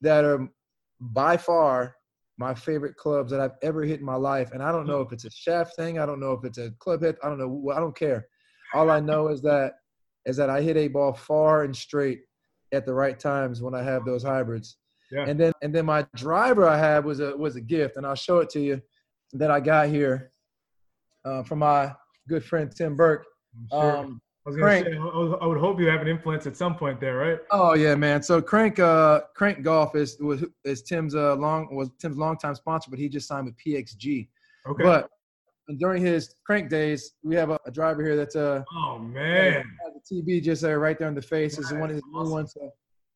[0.00, 0.48] that are
[1.00, 1.94] by far
[2.38, 4.50] my favorite clubs that I've ever hit in my life.
[4.52, 5.98] And I don't know if it's a shaft thing.
[5.98, 7.16] I don't know if it's a club hit.
[7.22, 7.72] I don't know.
[7.72, 8.26] I don't care.
[8.72, 9.74] All I know is that
[10.26, 12.20] is that I hit a ball far and straight
[12.72, 14.76] at the right times when I have those hybrids.
[15.10, 15.26] Yeah.
[15.26, 18.14] And then and then my driver I had was a was a gift, and I'll
[18.14, 18.82] show it to you
[19.34, 20.32] that I got here
[21.24, 21.94] uh, from my
[22.28, 23.26] good friend Tim Burke.
[23.70, 23.96] Sure.
[23.98, 24.96] Um, I was gonna say,
[25.40, 27.38] I would hope you have an influence at some point there, right?
[27.50, 28.22] Oh yeah, man.
[28.22, 32.90] So Crank, uh, Crank Golf is was is Tim's uh, long was Tim's longtime sponsor,
[32.90, 34.28] but he just signed with PXG.
[34.68, 34.82] Okay.
[34.82, 35.08] But
[35.78, 39.93] during his Crank days, we have a, a driver here that's uh oh man a
[40.10, 41.58] TB just right there in the face.
[41.58, 42.10] Is one of awesome.
[42.12, 42.56] new ones.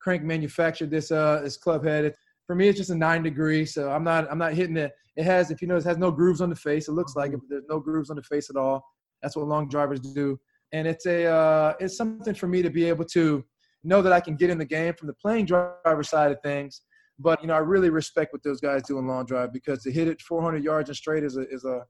[0.00, 2.06] Crank manufactured this uh this club head.
[2.06, 4.92] It, for me, it's just a nine degree, so I'm not I'm not hitting it.
[5.16, 6.88] It has, if you notice, has no grooves on the face.
[6.88, 8.84] It looks like it, but there's no grooves on the face at all.
[9.20, 10.38] That's what long drivers do
[10.72, 13.44] and it's a uh, it's something for me to be able to
[13.84, 16.82] know that I can get in the game from the playing driver side of things.
[17.18, 19.92] But you know, I really respect what those guys do in long drive because to
[19.92, 21.82] hit it 400 yards and straight is a is a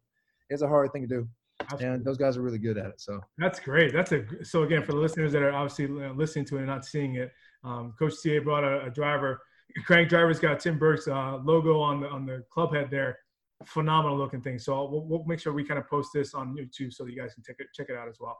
[0.50, 1.28] is a hard thing to do.
[1.60, 1.86] Absolutely.
[1.88, 3.00] And those guys are really good at it.
[3.00, 3.92] So that's great.
[3.92, 6.84] That's a so again for the listeners that are obviously listening to it and not
[6.84, 7.32] seeing it,
[7.64, 9.40] um, Coach TA brought a, a driver.
[9.84, 13.18] Crank driver's got Tim Burke's uh, logo on the on the club head there.
[13.66, 14.58] phenomenal looking thing.
[14.58, 17.20] So we'll, we'll, make sure we kind of post this on YouTube so that you
[17.20, 18.38] guys can take it, check it out as well.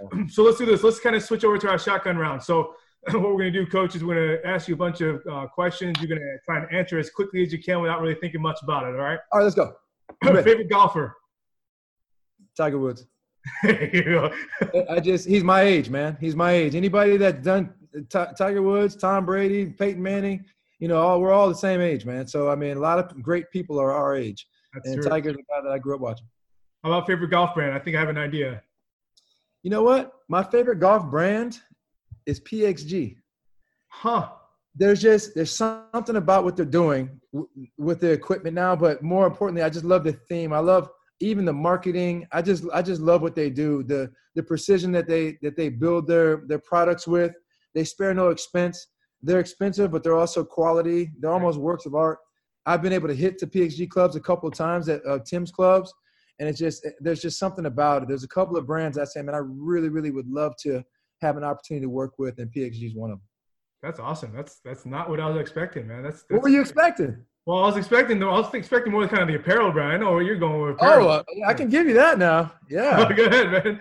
[0.28, 0.82] So let's do this.
[0.82, 2.42] Let's kind of switch over to our shotgun round.
[2.42, 2.74] So
[3.12, 5.22] what we're going to do, coach, is we're going to ask you a bunch of
[5.30, 5.96] uh, questions.
[6.00, 8.58] You're going to try and answer as quickly as you can without really thinking much
[8.62, 8.96] about it.
[8.96, 9.20] All right.
[9.30, 9.74] All right, let's go.
[10.24, 11.14] Favorite golfer?
[12.56, 13.06] Tiger Woods.
[13.64, 16.16] I just he's my age, man.
[16.20, 16.74] He's my age.
[16.74, 20.44] Anybody that's done T- Tiger Woods, Tom Brady, Peyton Manning,
[20.78, 22.26] you know, all, we're all the same age, man.
[22.26, 24.46] So I mean, a lot of great people are our age.
[24.72, 25.10] That's and true.
[25.10, 26.26] Tiger's the guy that I grew up watching.
[26.82, 27.74] How about favorite golf brand?
[27.74, 28.62] I think I have an idea.
[29.62, 30.12] You know what?
[30.28, 31.60] My favorite golf brand
[32.26, 33.16] is PXG.
[33.88, 34.30] Huh.
[34.74, 39.26] There's just there's something about what they're doing w- with the equipment now, but more
[39.26, 40.52] importantly, I just love the theme.
[40.52, 42.26] I love even the marketing.
[42.32, 43.82] I just I just love what they do.
[43.82, 47.32] The the precision that they that they build their their products with.
[47.74, 48.88] They spare no expense.
[49.22, 51.10] They're expensive, but they're also quality.
[51.18, 52.18] They're almost works of art.
[52.66, 55.50] I've been able to hit to PXG clubs a couple of times at uh, Tim's
[55.50, 55.92] clubs,
[56.38, 58.08] and it's just there's just something about it.
[58.08, 60.82] There's a couple of brands I say, man, I really really would love to
[61.20, 63.28] have an opportunity to work with, and PXG is one of them.
[63.82, 64.32] That's awesome.
[64.34, 66.02] That's that's not what I was expecting, man.
[66.02, 67.24] That's, that's what were you expecting?
[67.46, 69.92] Well, I was expecting I was expecting more kind of the apparel brand.
[69.92, 70.76] I know where you're going with.
[70.76, 71.08] Apparel.
[71.08, 72.52] Oh, uh, I can give you that now.
[72.70, 73.12] Yeah.
[73.16, 73.80] Go ahead, man.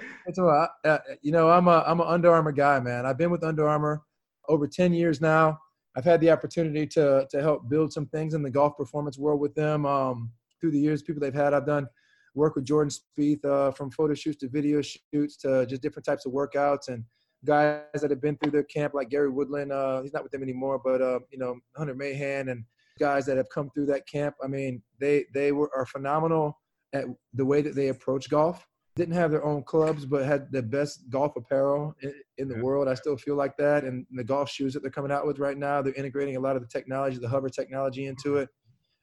[0.83, 3.05] Uh, you know, I'm a I'm an Under Armour guy, man.
[3.05, 4.01] I've been with Under Armour
[4.49, 5.57] over 10 years now.
[5.95, 9.39] I've had the opportunity to to help build some things in the golf performance world
[9.39, 11.01] with them um, through the years.
[11.01, 11.87] People they've had, I've done
[12.35, 16.25] work with Jordan Spieth uh, from photo shoots to video shoots to just different types
[16.25, 17.05] of workouts and
[17.45, 19.71] guys that have been through their camp like Gary Woodland.
[19.71, 22.65] Uh, he's not with them anymore, but uh, you know Hunter Mahan and
[22.99, 24.35] guys that have come through that camp.
[24.43, 26.59] I mean, they they were are phenomenal
[26.93, 28.67] at the way that they approach golf.
[28.95, 32.87] Didn't have their own clubs, but had the best golf apparel in, in the world.
[32.87, 33.83] I still feel like that.
[33.83, 36.55] And the golf shoes that they're coming out with right now, they're integrating a lot
[36.55, 38.49] of the technology, the hover technology into it.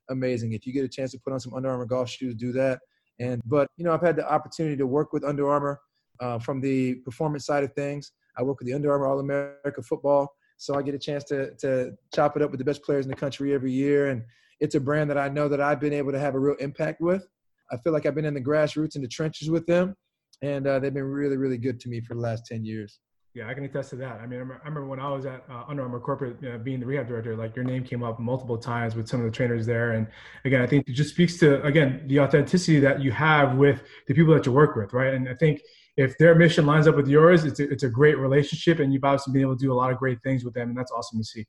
[0.08, 0.52] Amazing.
[0.52, 2.78] If you get a chance to put on some Under Armour golf shoes, do that.
[3.18, 5.80] And but you know, I've had the opportunity to work with Under Armour
[6.20, 8.12] uh, from the performance side of things.
[8.38, 10.28] I work with the Under Armour All America football
[10.60, 13.10] so I get a chance to to chop it up with the best players in
[13.10, 14.22] the country every year, and
[14.60, 17.00] it's a brand that I know that I've been able to have a real impact
[17.00, 17.26] with.
[17.72, 19.96] I feel like I've been in the grassroots in the trenches with them,
[20.42, 23.00] and uh, they've been really, really good to me for the last ten years.
[23.32, 24.20] Yeah, I can attest to that.
[24.20, 26.84] I mean, I remember when I was at uh, Under Armour corporate, uh, being the
[26.84, 29.92] rehab director, like your name came up multiple times with some of the trainers there.
[29.92, 30.08] And
[30.44, 34.14] again, I think it just speaks to again the authenticity that you have with the
[34.14, 35.14] people that you work with, right?
[35.14, 35.62] And I think
[36.00, 39.04] if their mission lines up with yours, it's a, it's a great relationship, and you've
[39.04, 41.18] obviously been able to do a lot of great things with them, and that's awesome
[41.18, 41.46] to see.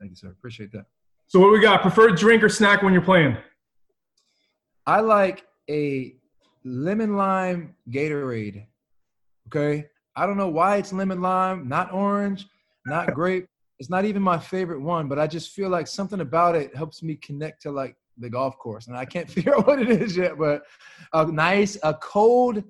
[0.00, 0.28] Thank you, sir.
[0.28, 0.86] Appreciate that.
[1.28, 1.80] So, what we got?
[1.80, 3.36] Preferred drink or snack when you're playing?
[4.86, 6.16] I like a
[6.64, 8.66] lemon lime Gatorade.
[9.46, 12.46] Okay, I don't know why it's lemon lime, not orange,
[12.86, 13.46] not grape.
[13.78, 17.02] It's not even my favorite one, but I just feel like something about it helps
[17.02, 20.16] me connect to like the golf course, and I can't figure out what it is
[20.16, 20.36] yet.
[20.36, 20.62] But
[21.12, 22.64] a nice, a cold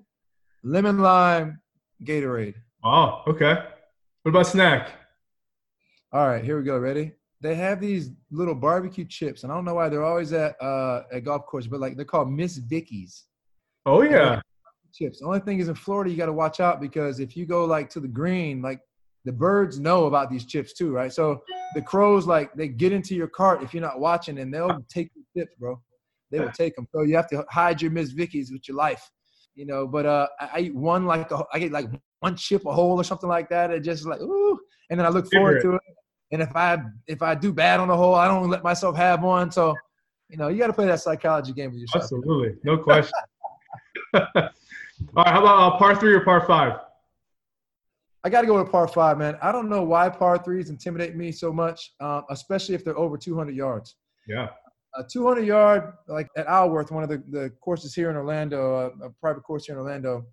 [0.62, 1.60] lemon lime
[2.04, 2.54] Gatorade.
[2.84, 3.54] Oh, okay.
[4.22, 4.90] What about snack?
[6.12, 6.78] All right, here we go.
[6.78, 7.12] Ready?
[7.40, 11.02] They have these little barbecue chips, and I don't know why they're always at uh,
[11.12, 13.24] at golf course, but like they're called Miss Vickie's.
[13.86, 14.40] Oh yeah.
[14.92, 15.20] Chips.
[15.20, 17.64] The only thing is in Florida, you got to watch out because if you go
[17.64, 18.80] like to the green, like
[19.24, 21.12] the birds know about these chips too, right?
[21.12, 21.42] So
[21.74, 25.10] the crows like they get into your cart if you're not watching, and they'll take
[25.14, 25.80] the chips, bro.
[26.30, 26.86] They will take them.
[26.94, 29.10] So you have to hide your Miss Vickie's with your life
[29.54, 29.86] you know.
[29.86, 31.86] But uh, I, eat one like a, I get like
[32.20, 33.70] one chip a hole or something like that.
[33.70, 34.58] It just like ooh,
[34.90, 35.82] and then I look forward to it.
[36.32, 39.22] And if I if I do bad on the hole, I don't let myself have
[39.22, 39.50] one.
[39.50, 39.74] So,
[40.28, 42.04] you know, you got to play that psychology game with yourself.
[42.04, 43.12] Absolutely, no question.
[44.14, 44.22] All
[45.16, 46.78] right, how about uh, par three or par five?
[48.22, 49.38] I got to go with a par five, man.
[49.40, 53.16] I don't know why par threes intimidate me so much, um, especially if they're over
[53.16, 53.96] 200 yards.
[54.28, 54.48] Yeah
[54.96, 59.06] a 200 yard, like at Isleworth, one of the, the courses here in Orlando, a,
[59.06, 60.26] a private course here in Orlando.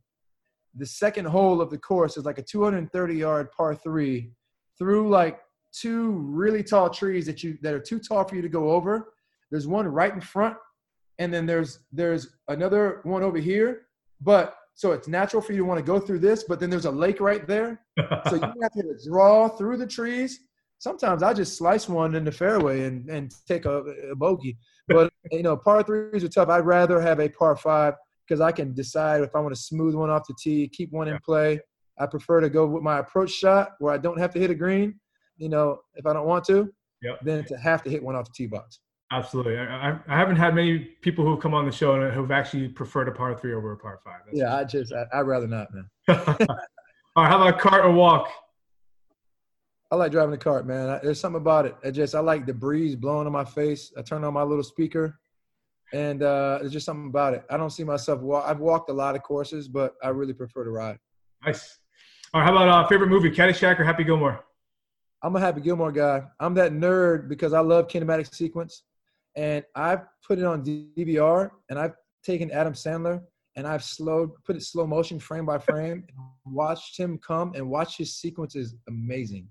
[0.76, 4.32] The second hole of the course is like a 230 yard par three
[4.78, 5.40] through like
[5.72, 9.14] two really tall trees that you that are too tall for you to go over.
[9.52, 10.58] There's one right in front,
[11.20, 13.88] and then there's there's another one over here.
[14.22, 16.86] But so it's natural for you to want to go through this, but then there's
[16.86, 17.82] a lake right there.
[18.30, 20.47] so you have to draw through the trees
[20.80, 24.58] sometimes I just slice one in the fairway and, and take a, a bogey.
[24.88, 26.50] But you know, par threes are tough.
[26.50, 27.96] I'd rather have a par five
[28.28, 31.08] because I can decide if I want to smooth one off the tee, keep one
[31.08, 31.60] in play.
[32.00, 34.56] I prefer to go with my approach shot where I don't have to hit a
[34.56, 35.00] green.
[35.38, 37.20] You know, if I don't want to, yep.
[37.22, 38.80] than to have to hit one off the tee box.
[39.12, 39.58] Absolutely.
[39.58, 43.08] I, I haven't had many people who've come on the show and who've actually preferred
[43.08, 44.20] a par three over a par five.
[44.26, 45.90] That's yeah, I just I, would rather not, man.
[46.10, 48.30] All right, how about cart or walk?
[49.90, 50.90] I like driving the cart, man.
[50.90, 51.76] I, there's something about it.
[51.84, 53.94] I just I like the breeze blowing on my face.
[53.98, 55.18] I turn on my little speaker,
[55.94, 57.46] and uh, there's just something about it.
[57.50, 58.22] I don't see myself.
[58.22, 61.00] Walk, I've walked a lot of courses, but I really prefer to ride.
[61.46, 61.80] Nice.
[62.34, 64.44] All right, how about uh, favorite movie, Caddyshack or Happy Gilmore?
[65.24, 66.24] I'm a Happy Gilmore guy.
[66.40, 68.84] I'm that nerd because I love kinematic sequence,
[69.36, 73.22] and I've put it on DVR, and I've taken Adam Sandler
[73.58, 76.06] and I've slowed, put it slow motion, frame by frame,
[76.46, 79.48] watched him come and watch his sequence is amazing.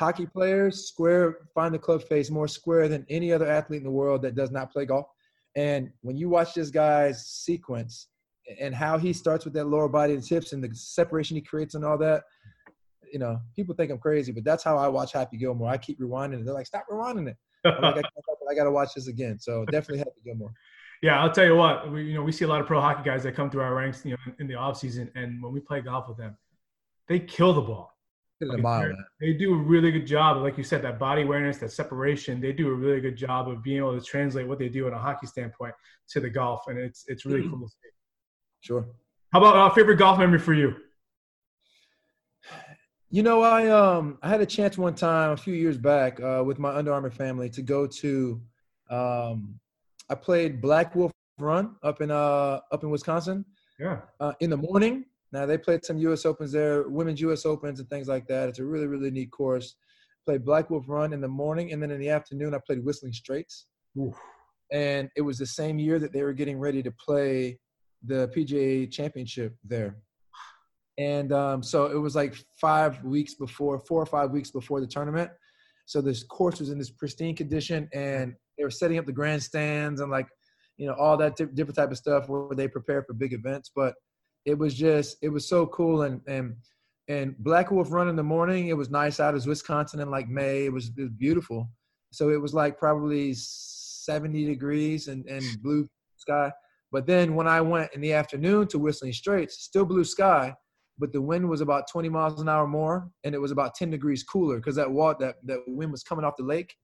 [0.00, 3.90] Hockey players square find the club face more square than any other athlete in the
[3.90, 5.04] world that does not play golf.
[5.56, 8.06] And when you watch this guy's sequence
[8.58, 11.74] and how he starts with that lower body and hips and the separation he creates
[11.74, 12.22] and all that,
[13.12, 15.68] you know, people think I'm crazy, but that's how I watch Happy Gilmore.
[15.68, 16.46] I keep rewinding it.
[16.46, 17.36] They're like, stop rewinding it.
[17.66, 19.38] I'm like, I, I got to watch this again.
[19.38, 20.54] So definitely Happy Gilmore.
[21.02, 21.92] Yeah, I'll tell you what.
[21.92, 23.74] We, you know, we see a lot of pro hockey guys that come through our
[23.74, 26.38] ranks, you know, in the off season, and when we play golf with them,
[27.06, 27.92] they kill the ball.
[29.20, 32.40] They do a really good job, like you said, that body awareness, that separation.
[32.40, 34.94] They do a really good job of being able to translate what they do in
[34.94, 35.74] a hockey standpoint
[36.10, 37.50] to the golf, and it's it's really mm-hmm.
[37.50, 37.90] cool to see.
[38.60, 38.86] Sure.
[39.32, 40.74] How about uh, favorite golf memory for you?
[43.10, 46.42] You know, I um I had a chance one time a few years back uh,
[46.44, 48.40] with my Under Armour family to go to
[48.88, 49.60] um
[50.08, 53.44] I played Black Wolf Run up in uh up in Wisconsin.
[53.78, 54.00] Yeah.
[54.20, 55.06] Uh, in the morning.
[55.32, 56.26] Now they played some U.S.
[56.26, 57.46] Opens there, women's U.S.
[57.46, 58.48] Opens and things like that.
[58.48, 59.76] It's a really really neat course.
[60.26, 63.12] Played Black Wolf Run in the morning, and then in the afternoon I played Whistling
[63.12, 63.66] Straits.
[63.98, 64.14] Oof.
[64.72, 67.58] And it was the same year that they were getting ready to play
[68.04, 69.96] the PGA Championship there.
[70.98, 74.86] And um, so it was like five weeks before, four or five weeks before the
[74.86, 75.30] tournament.
[75.86, 80.00] So this course was in this pristine condition, and they were setting up the grandstands
[80.00, 80.28] and like
[80.76, 83.70] you know all that t- different type of stuff where they prepare for big events
[83.74, 83.94] but
[84.44, 86.02] it was just it was so cool.
[86.02, 86.56] And and
[87.08, 90.28] and black wolf run in the morning it was nice out as wisconsin in like
[90.28, 90.66] may.
[90.66, 91.68] It was, it was beautiful.
[92.12, 96.52] So it was like probably 70 degrees and, and blue sky.
[96.92, 100.54] But then when i went in the afternoon to whistling straits still blue sky
[101.00, 103.90] but the wind was about 20 miles an hour more and it was about 10
[103.90, 106.74] degrees cooler because that water that, that wind was coming off the lake.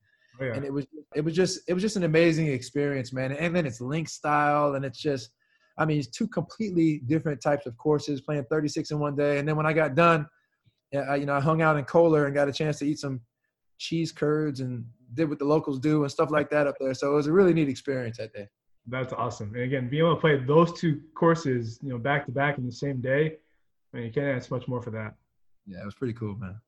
[0.41, 0.53] Oh, yeah.
[0.53, 3.31] And it was it was just it was just an amazing experience, man.
[3.31, 5.29] And then it's link style, and it's just,
[5.77, 8.21] I mean, it's two completely different types of courses.
[8.21, 10.27] Playing 36 in one day, and then when I got done,
[10.93, 13.21] I, you know, I hung out in Kohler and got a chance to eat some
[13.77, 16.93] cheese curds and did what the locals do and stuff like that up there.
[16.93, 18.47] So it was a really neat experience that day.
[18.87, 19.53] That's awesome.
[19.53, 22.65] And again, being able to play those two courses, you know, back to back in
[22.65, 23.35] the same day,
[23.93, 25.15] I mean, you can't ask much more for that.
[25.65, 26.59] Yeah, it was pretty cool, man.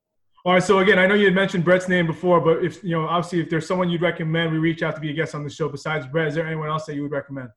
[0.45, 0.63] All right.
[0.63, 3.41] So again, I know you had mentioned Brett's name before, but if you know, obviously,
[3.41, 5.67] if there's someone you'd recommend, we reach out to be a guest on the show.
[5.69, 7.49] Besides Brett, is there anyone else that you would recommend?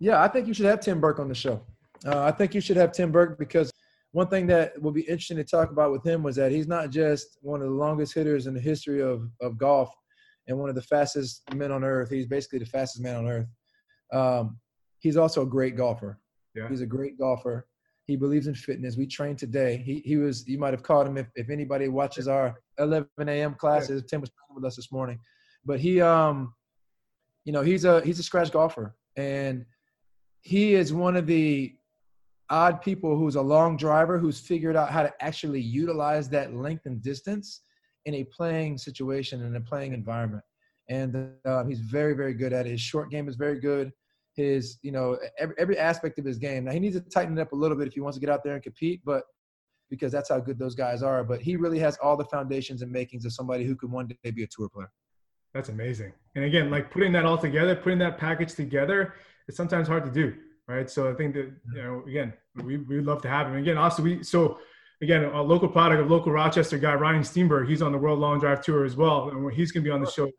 [0.00, 1.62] Yeah, I think you should have Tim Burke on the show.
[2.06, 3.72] Uh, I think you should have Tim Burke because
[4.12, 6.90] one thing that will be interesting to talk about with him was that he's not
[6.90, 9.90] just one of the longest hitters in the history of, of golf
[10.46, 12.10] and one of the fastest men on earth.
[12.10, 13.46] He's basically the fastest man on earth.
[14.12, 14.58] Um,
[15.00, 16.18] he's also a great golfer.
[16.54, 16.68] Yeah.
[16.68, 17.66] He's a great golfer.
[18.06, 18.96] He believes in fitness.
[18.96, 19.76] We train today.
[19.76, 20.48] He he was.
[20.48, 23.54] You might have caught him if, if anybody watches our 11 a.m.
[23.54, 24.02] classes.
[24.08, 25.18] Tim was with us this morning,
[25.66, 26.54] but he um,
[27.44, 29.66] you know, he's a he's a scratch golfer, and
[30.42, 31.74] he is one of the
[32.50, 36.86] odd people who's a long driver who's figured out how to actually utilize that length
[36.86, 37.62] and distance
[38.06, 40.42] in a playing situation in a playing environment.
[40.88, 42.70] And uh, he's very, very good at it.
[42.70, 43.92] His short game is very good
[44.38, 46.64] his, you know, every, every aspect of his game.
[46.64, 48.30] Now he needs to tighten it up a little bit if he wants to get
[48.30, 49.24] out there and compete, but
[49.90, 51.24] because that's how good those guys are.
[51.24, 54.30] But he really has all the foundations and makings of somebody who could one day
[54.30, 54.90] be a tour player.
[55.54, 56.12] That's amazing.
[56.36, 59.14] And again, like putting that all together, putting that package together,
[59.48, 60.34] it's sometimes hard to do,
[60.68, 60.88] right?
[60.88, 62.32] So I think that you know, again,
[62.62, 63.56] we we'd love to have him.
[63.56, 64.60] Again, also we so
[65.02, 67.68] again a local product of local Rochester guy Ryan Steenberg.
[67.68, 70.00] He's on the World Long Drive Tour as well, and he's going to be on
[70.00, 70.30] the show.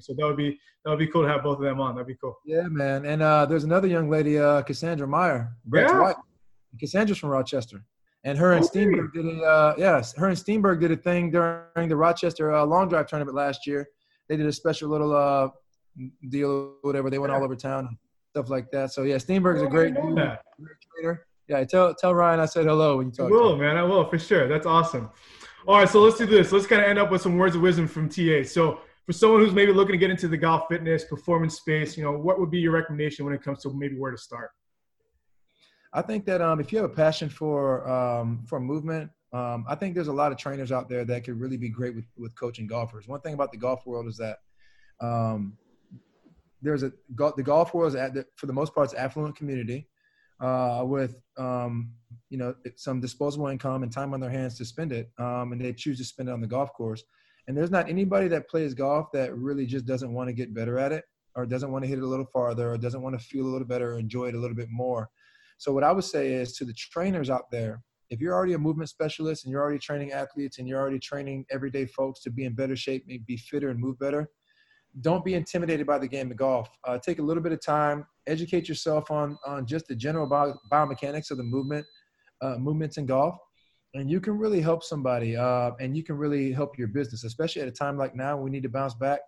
[0.00, 1.94] So that would be that would be cool to have both of them on.
[1.94, 2.36] That'd be cool.
[2.44, 3.04] Yeah, man.
[3.04, 6.00] And uh, there's another young lady, uh, Cassandra Meyer, Brett's yeah.
[6.00, 6.16] wife.
[6.80, 7.84] Cassandra's from Rochester,
[8.24, 8.86] and her and okay.
[8.86, 12.64] Steenberg did a uh, yes, her and Steenberg did a thing during the Rochester uh,
[12.64, 13.86] Long Drive tournament last year.
[14.28, 15.48] They did a special little uh,
[16.30, 17.10] deal, whatever.
[17.10, 17.38] They went yeah.
[17.38, 17.98] all over town,
[18.32, 18.90] stuff like that.
[18.92, 21.26] So yeah, Steenberg's a great dude, great trainer.
[21.48, 23.26] Yeah, tell tell Ryan I said hello when you talk.
[23.26, 23.76] I will, man.
[23.76, 24.48] I will for sure.
[24.48, 25.10] That's awesome.
[25.68, 26.50] All right, so let's do this.
[26.50, 28.42] Let's kind of end up with some words of wisdom from TA.
[28.44, 32.02] So for someone who's maybe looking to get into the golf fitness performance space, you
[32.02, 34.50] know, what would be your recommendation when it comes to maybe where to start?
[35.92, 39.74] I think that um, if you have a passion for um, for movement, um, I
[39.74, 42.34] think there's a lot of trainers out there that could really be great with, with
[42.34, 43.06] coaching golfers.
[43.06, 44.38] One thing about the golf world is that
[45.02, 45.58] um,
[46.62, 46.92] there's a
[47.36, 49.88] the golf world is at the, for the most part it's affluent community
[50.40, 51.90] uh, with um,
[52.30, 55.60] you know some disposable income and time on their hands to spend it, um, and
[55.60, 57.02] they choose to spend it on the golf course.
[57.48, 60.78] And there's not anybody that plays golf that really just doesn't want to get better
[60.78, 61.04] at it.
[61.34, 63.52] or doesn't want to hit it a little farther or doesn't want to feel a
[63.52, 65.08] little better or enjoy it a little bit more.
[65.58, 68.58] So what I would say is to the trainers out there, if you're already a
[68.58, 72.44] movement specialist and you're already training athletes and you're already training everyday folks to be
[72.44, 74.28] in better shape, maybe be fitter and move better,
[75.00, 76.68] don't be intimidated by the game of golf.
[76.84, 80.54] Uh, take a little bit of time, educate yourself on on just the general bio,
[80.70, 81.86] biomechanics of the movement,
[82.42, 83.36] uh, movements in golf,
[83.94, 85.36] and you can really help somebody.
[85.36, 88.44] Uh, and you can really help your business, especially at a time like now when
[88.44, 89.20] we need to bounce back.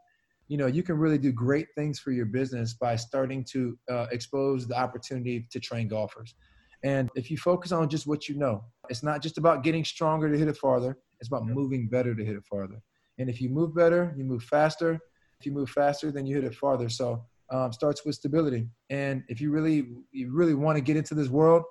[0.48, 4.06] You know, you can really do great things for your business by starting to uh,
[4.12, 6.34] expose the opportunity to train golfers.
[6.82, 10.30] And if you focus on just what you know, it's not just about getting stronger
[10.30, 10.98] to hit it farther.
[11.18, 12.82] It's about moving better to hit it farther.
[13.18, 15.00] And if you move better, you move faster.
[15.40, 16.88] If you move faster, then you hit it farther.
[16.88, 18.68] So um, starts with stability.
[18.90, 21.62] And if you really, you really want to get into this world,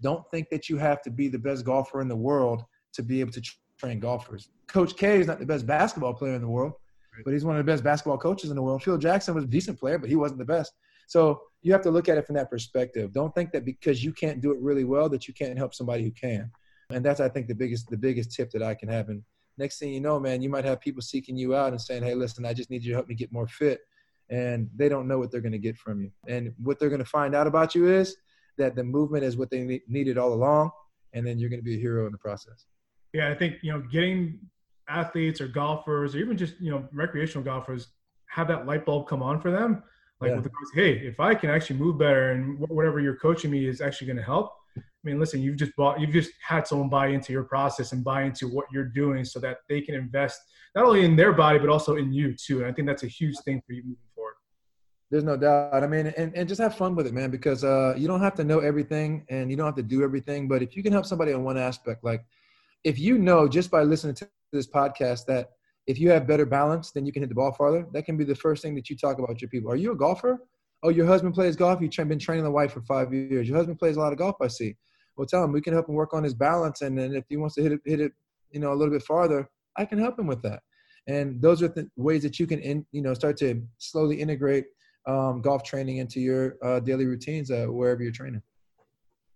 [0.00, 2.64] don't think that you have to be the best golfer in the world
[2.94, 3.42] to be able to
[3.78, 4.48] train golfers.
[4.66, 6.72] Coach K is not the best basketball player in the world,
[7.24, 8.82] but he's one of the best basketball coaches in the world.
[8.82, 10.72] Phil Jackson was a decent player, but he wasn't the best.
[11.08, 13.12] So you have to look at it from that perspective.
[13.12, 16.04] Don't think that because you can't do it really well that you can't help somebody
[16.04, 16.50] who can.
[16.90, 19.08] And that's I think the biggest the biggest tip that I can have.
[19.08, 19.22] And
[19.58, 22.14] next thing you know, man, you might have people seeking you out and saying, "Hey,
[22.14, 23.80] listen, I just need you to help me get more fit."
[24.30, 26.10] And they don't know what they're going to get from you.
[26.26, 28.16] And what they're going to find out about you is
[28.58, 30.70] that the movement is what they needed all along,
[31.12, 32.66] and then you're going to be a hero in the process.
[33.12, 34.38] Yeah, I think you know, getting
[34.88, 37.88] athletes or golfers or even just you know recreational golfers
[38.26, 39.82] have that light bulb come on for them
[40.20, 40.36] like yeah.
[40.36, 43.80] with the hey, if I can actually move better and whatever you're coaching me is
[43.80, 44.52] actually going to help.
[44.78, 48.02] I mean, listen, you've just bought, you've just had someone buy into your process and
[48.02, 50.40] buy into what you're doing so that they can invest
[50.74, 52.58] not only in their body but also in you too.
[52.58, 54.34] And I think that's a huge thing for you moving forward.
[55.10, 55.82] There's no doubt.
[55.82, 58.34] I mean, and, and just have fun with it, man, because uh, you don't have
[58.34, 60.48] to know everything and you don't have to do everything.
[60.48, 62.24] But if you can help somebody in one aspect, like
[62.84, 65.50] if you know just by listening to this podcast that
[65.86, 67.86] if you have better balance, then you can hit the ball farther.
[67.92, 69.70] That can be the first thing that you talk about your people.
[69.70, 70.44] Are you a golfer?
[70.82, 71.80] Oh, your husband plays golf.
[71.80, 73.48] You've been training the wife for five years.
[73.48, 74.76] Your husband plays a lot of golf, I see.
[75.16, 77.36] Well, tell him we can help him work on his balance, and then if he
[77.36, 78.12] wants to hit it, hit it,
[78.52, 80.60] you know, a little bit farther, I can help him with that.
[81.08, 84.66] And those are the ways that you can, in, you know, start to slowly integrate
[85.06, 88.42] um, golf training into your uh, daily routines uh, wherever you're training.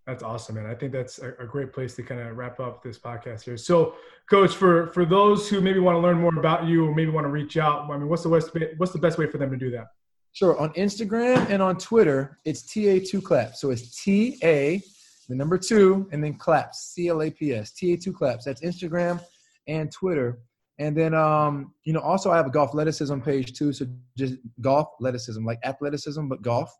[0.07, 0.67] That's awesome, man.
[0.67, 3.57] I think that's a, a great place to kind of wrap up this podcast here.
[3.57, 3.95] So,
[4.29, 7.25] Coach, for for those who maybe want to learn more about you or maybe want
[7.25, 9.57] to reach out, I mean, what's the best what's the best way for them to
[9.57, 9.87] do that?
[10.33, 10.59] Sure.
[10.59, 13.61] On Instagram and on Twitter, it's TA2 Claps.
[13.61, 14.83] So it's T A,
[15.29, 18.47] the number two, and then claps, C L A P S, TA2 Claps.
[18.47, 19.21] That's Instagram
[19.69, 20.41] and Twitter.
[20.79, 23.75] And then, um, you know, also I have a golf athleticism page too.
[23.75, 26.75] So just golf athleticism, like athleticism, but golf.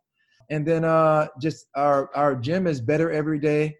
[0.49, 3.77] And then uh, just our our gym is Better Everyday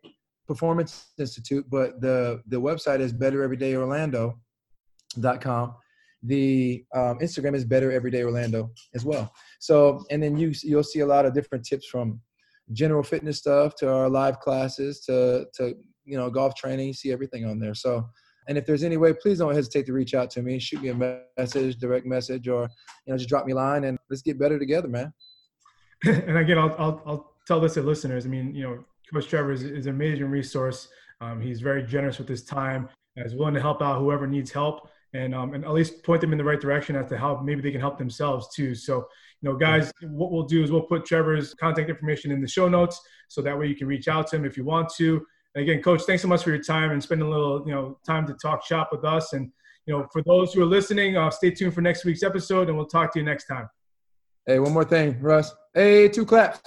[0.47, 5.75] Performance Institute, but the the website is Better Every Day bettereverydayorlando.com.
[6.23, 9.33] The um, Instagram is Better Everyday Orlando as well.
[9.59, 12.21] So, and then you you'll see a lot of different tips from
[12.71, 16.87] general fitness stuff to our live classes to to you know golf training.
[16.87, 17.73] You see everything on there.
[17.73, 18.07] So,
[18.47, 20.59] and if there's any way, please don't hesitate to reach out to me.
[20.59, 22.69] Shoot me a message, direct message, or
[23.05, 25.13] you know just drop me a line and let's get better together, man.
[26.05, 28.25] and again, I'll, I'll, I'll tell this to listeners.
[28.25, 30.89] I mean, you know, Coach Trevor is, is an amazing resource.
[31.21, 32.89] Um, he's very generous with his time.
[33.15, 36.31] He's willing to help out whoever needs help, and um, and at least point them
[36.31, 38.75] in the right direction as to how maybe they can help themselves too.
[38.75, 39.07] So,
[39.41, 42.67] you know, guys, what we'll do is we'll put Trevor's contact information in the show
[42.67, 45.25] notes, so that way you can reach out to him if you want to.
[45.55, 47.99] And again, Coach, thanks so much for your time and spending a little, you know,
[48.05, 49.33] time to talk shop with us.
[49.33, 49.51] And
[49.85, 52.77] you know, for those who are listening, uh, stay tuned for next week's episode, and
[52.77, 53.69] we'll talk to you next time.
[54.45, 55.53] Hey, one more thing, Russ.
[55.73, 56.61] Hey, two claps.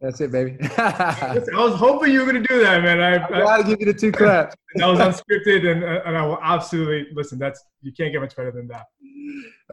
[0.00, 0.56] That's it, baby.
[0.78, 3.00] I was hoping you were going to do that, man.
[3.00, 4.56] I, I gotta give you the two claps.
[4.76, 7.38] that was unscripted, and uh, and I will absolutely listen.
[7.38, 8.86] That's you can't get much better than that.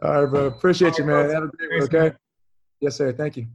[0.02, 0.46] All right, bro.
[0.46, 1.30] Appreciate you, man.
[1.30, 1.98] Have a great one, okay?
[1.98, 2.16] Man.
[2.80, 3.12] Yes, sir.
[3.12, 3.46] Thank you.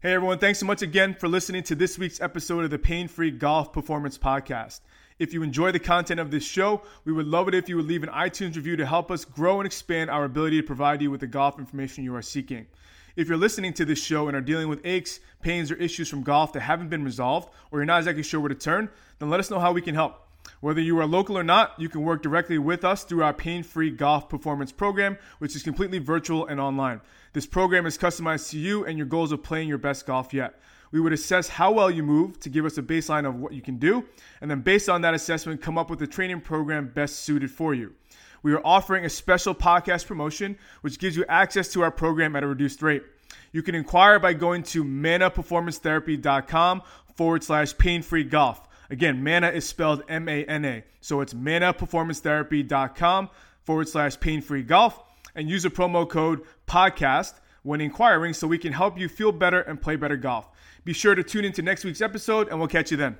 [0.00, 0.38] Hey, everyone.
[0.38, 3.72] Thanks so much again for listening to this week's episode of the Pain Free Golf
[3.72, 4.80] Performance Podcast.
[5.18, 7.86] If you enjoy the content of this show, we would love it if you would
[7.86, 11.10] leave an iTunes review to help us grow and expand our ability to provide you
[11.10, 12.66] with the golf information you are seeking.
[13.20, 16.22] If you're listening to this show and are dealing with aches, pains, or issues from
[16.22, 19.38] golf that haven't been resolved, or you're not exactly sure where to turn, then let
[19.38, 20.26] us know how we can help.
[20.60, 23.62] Whether you are local or not, you can work directly with us through our pain
[23.62, 27.02] free golf performance program, which is completely virtual and online.
[27.34, 30.58] This program is customized to you and your goals of playing your best golf yet.
[30.90, 33.60] We would assess how well you move to give us a baseline of what you
[33.60, 34.06] can do,
[34.40, 37.74] and then based on that assessment, come up with a training program best suited for
[37.74, 37.92] you.
[38.42, 42.42] We are offering a special podcast promotion, which gives you access to our program at
[42.42, 43.02] a reduced rate.
[43.52, 46.82] You can inquire by going to manaperformancetherapy.com
[47.16, 48.66] forward slash pain free golf.
[48.90, 50.84] Again, mana is spelled M A N A.
[51.00, 53.30] So it's manaperformancetherapy.com
[53.62, 55.02] forward slash pain free golf.
[55.34, 59.60] and use the promo code podcast when inquiring so we can help you feel better
[59.60, 60.48] and play better golf.
[60.84, 63.16] Be sure to tune into next week's episode, and we'll catch you then.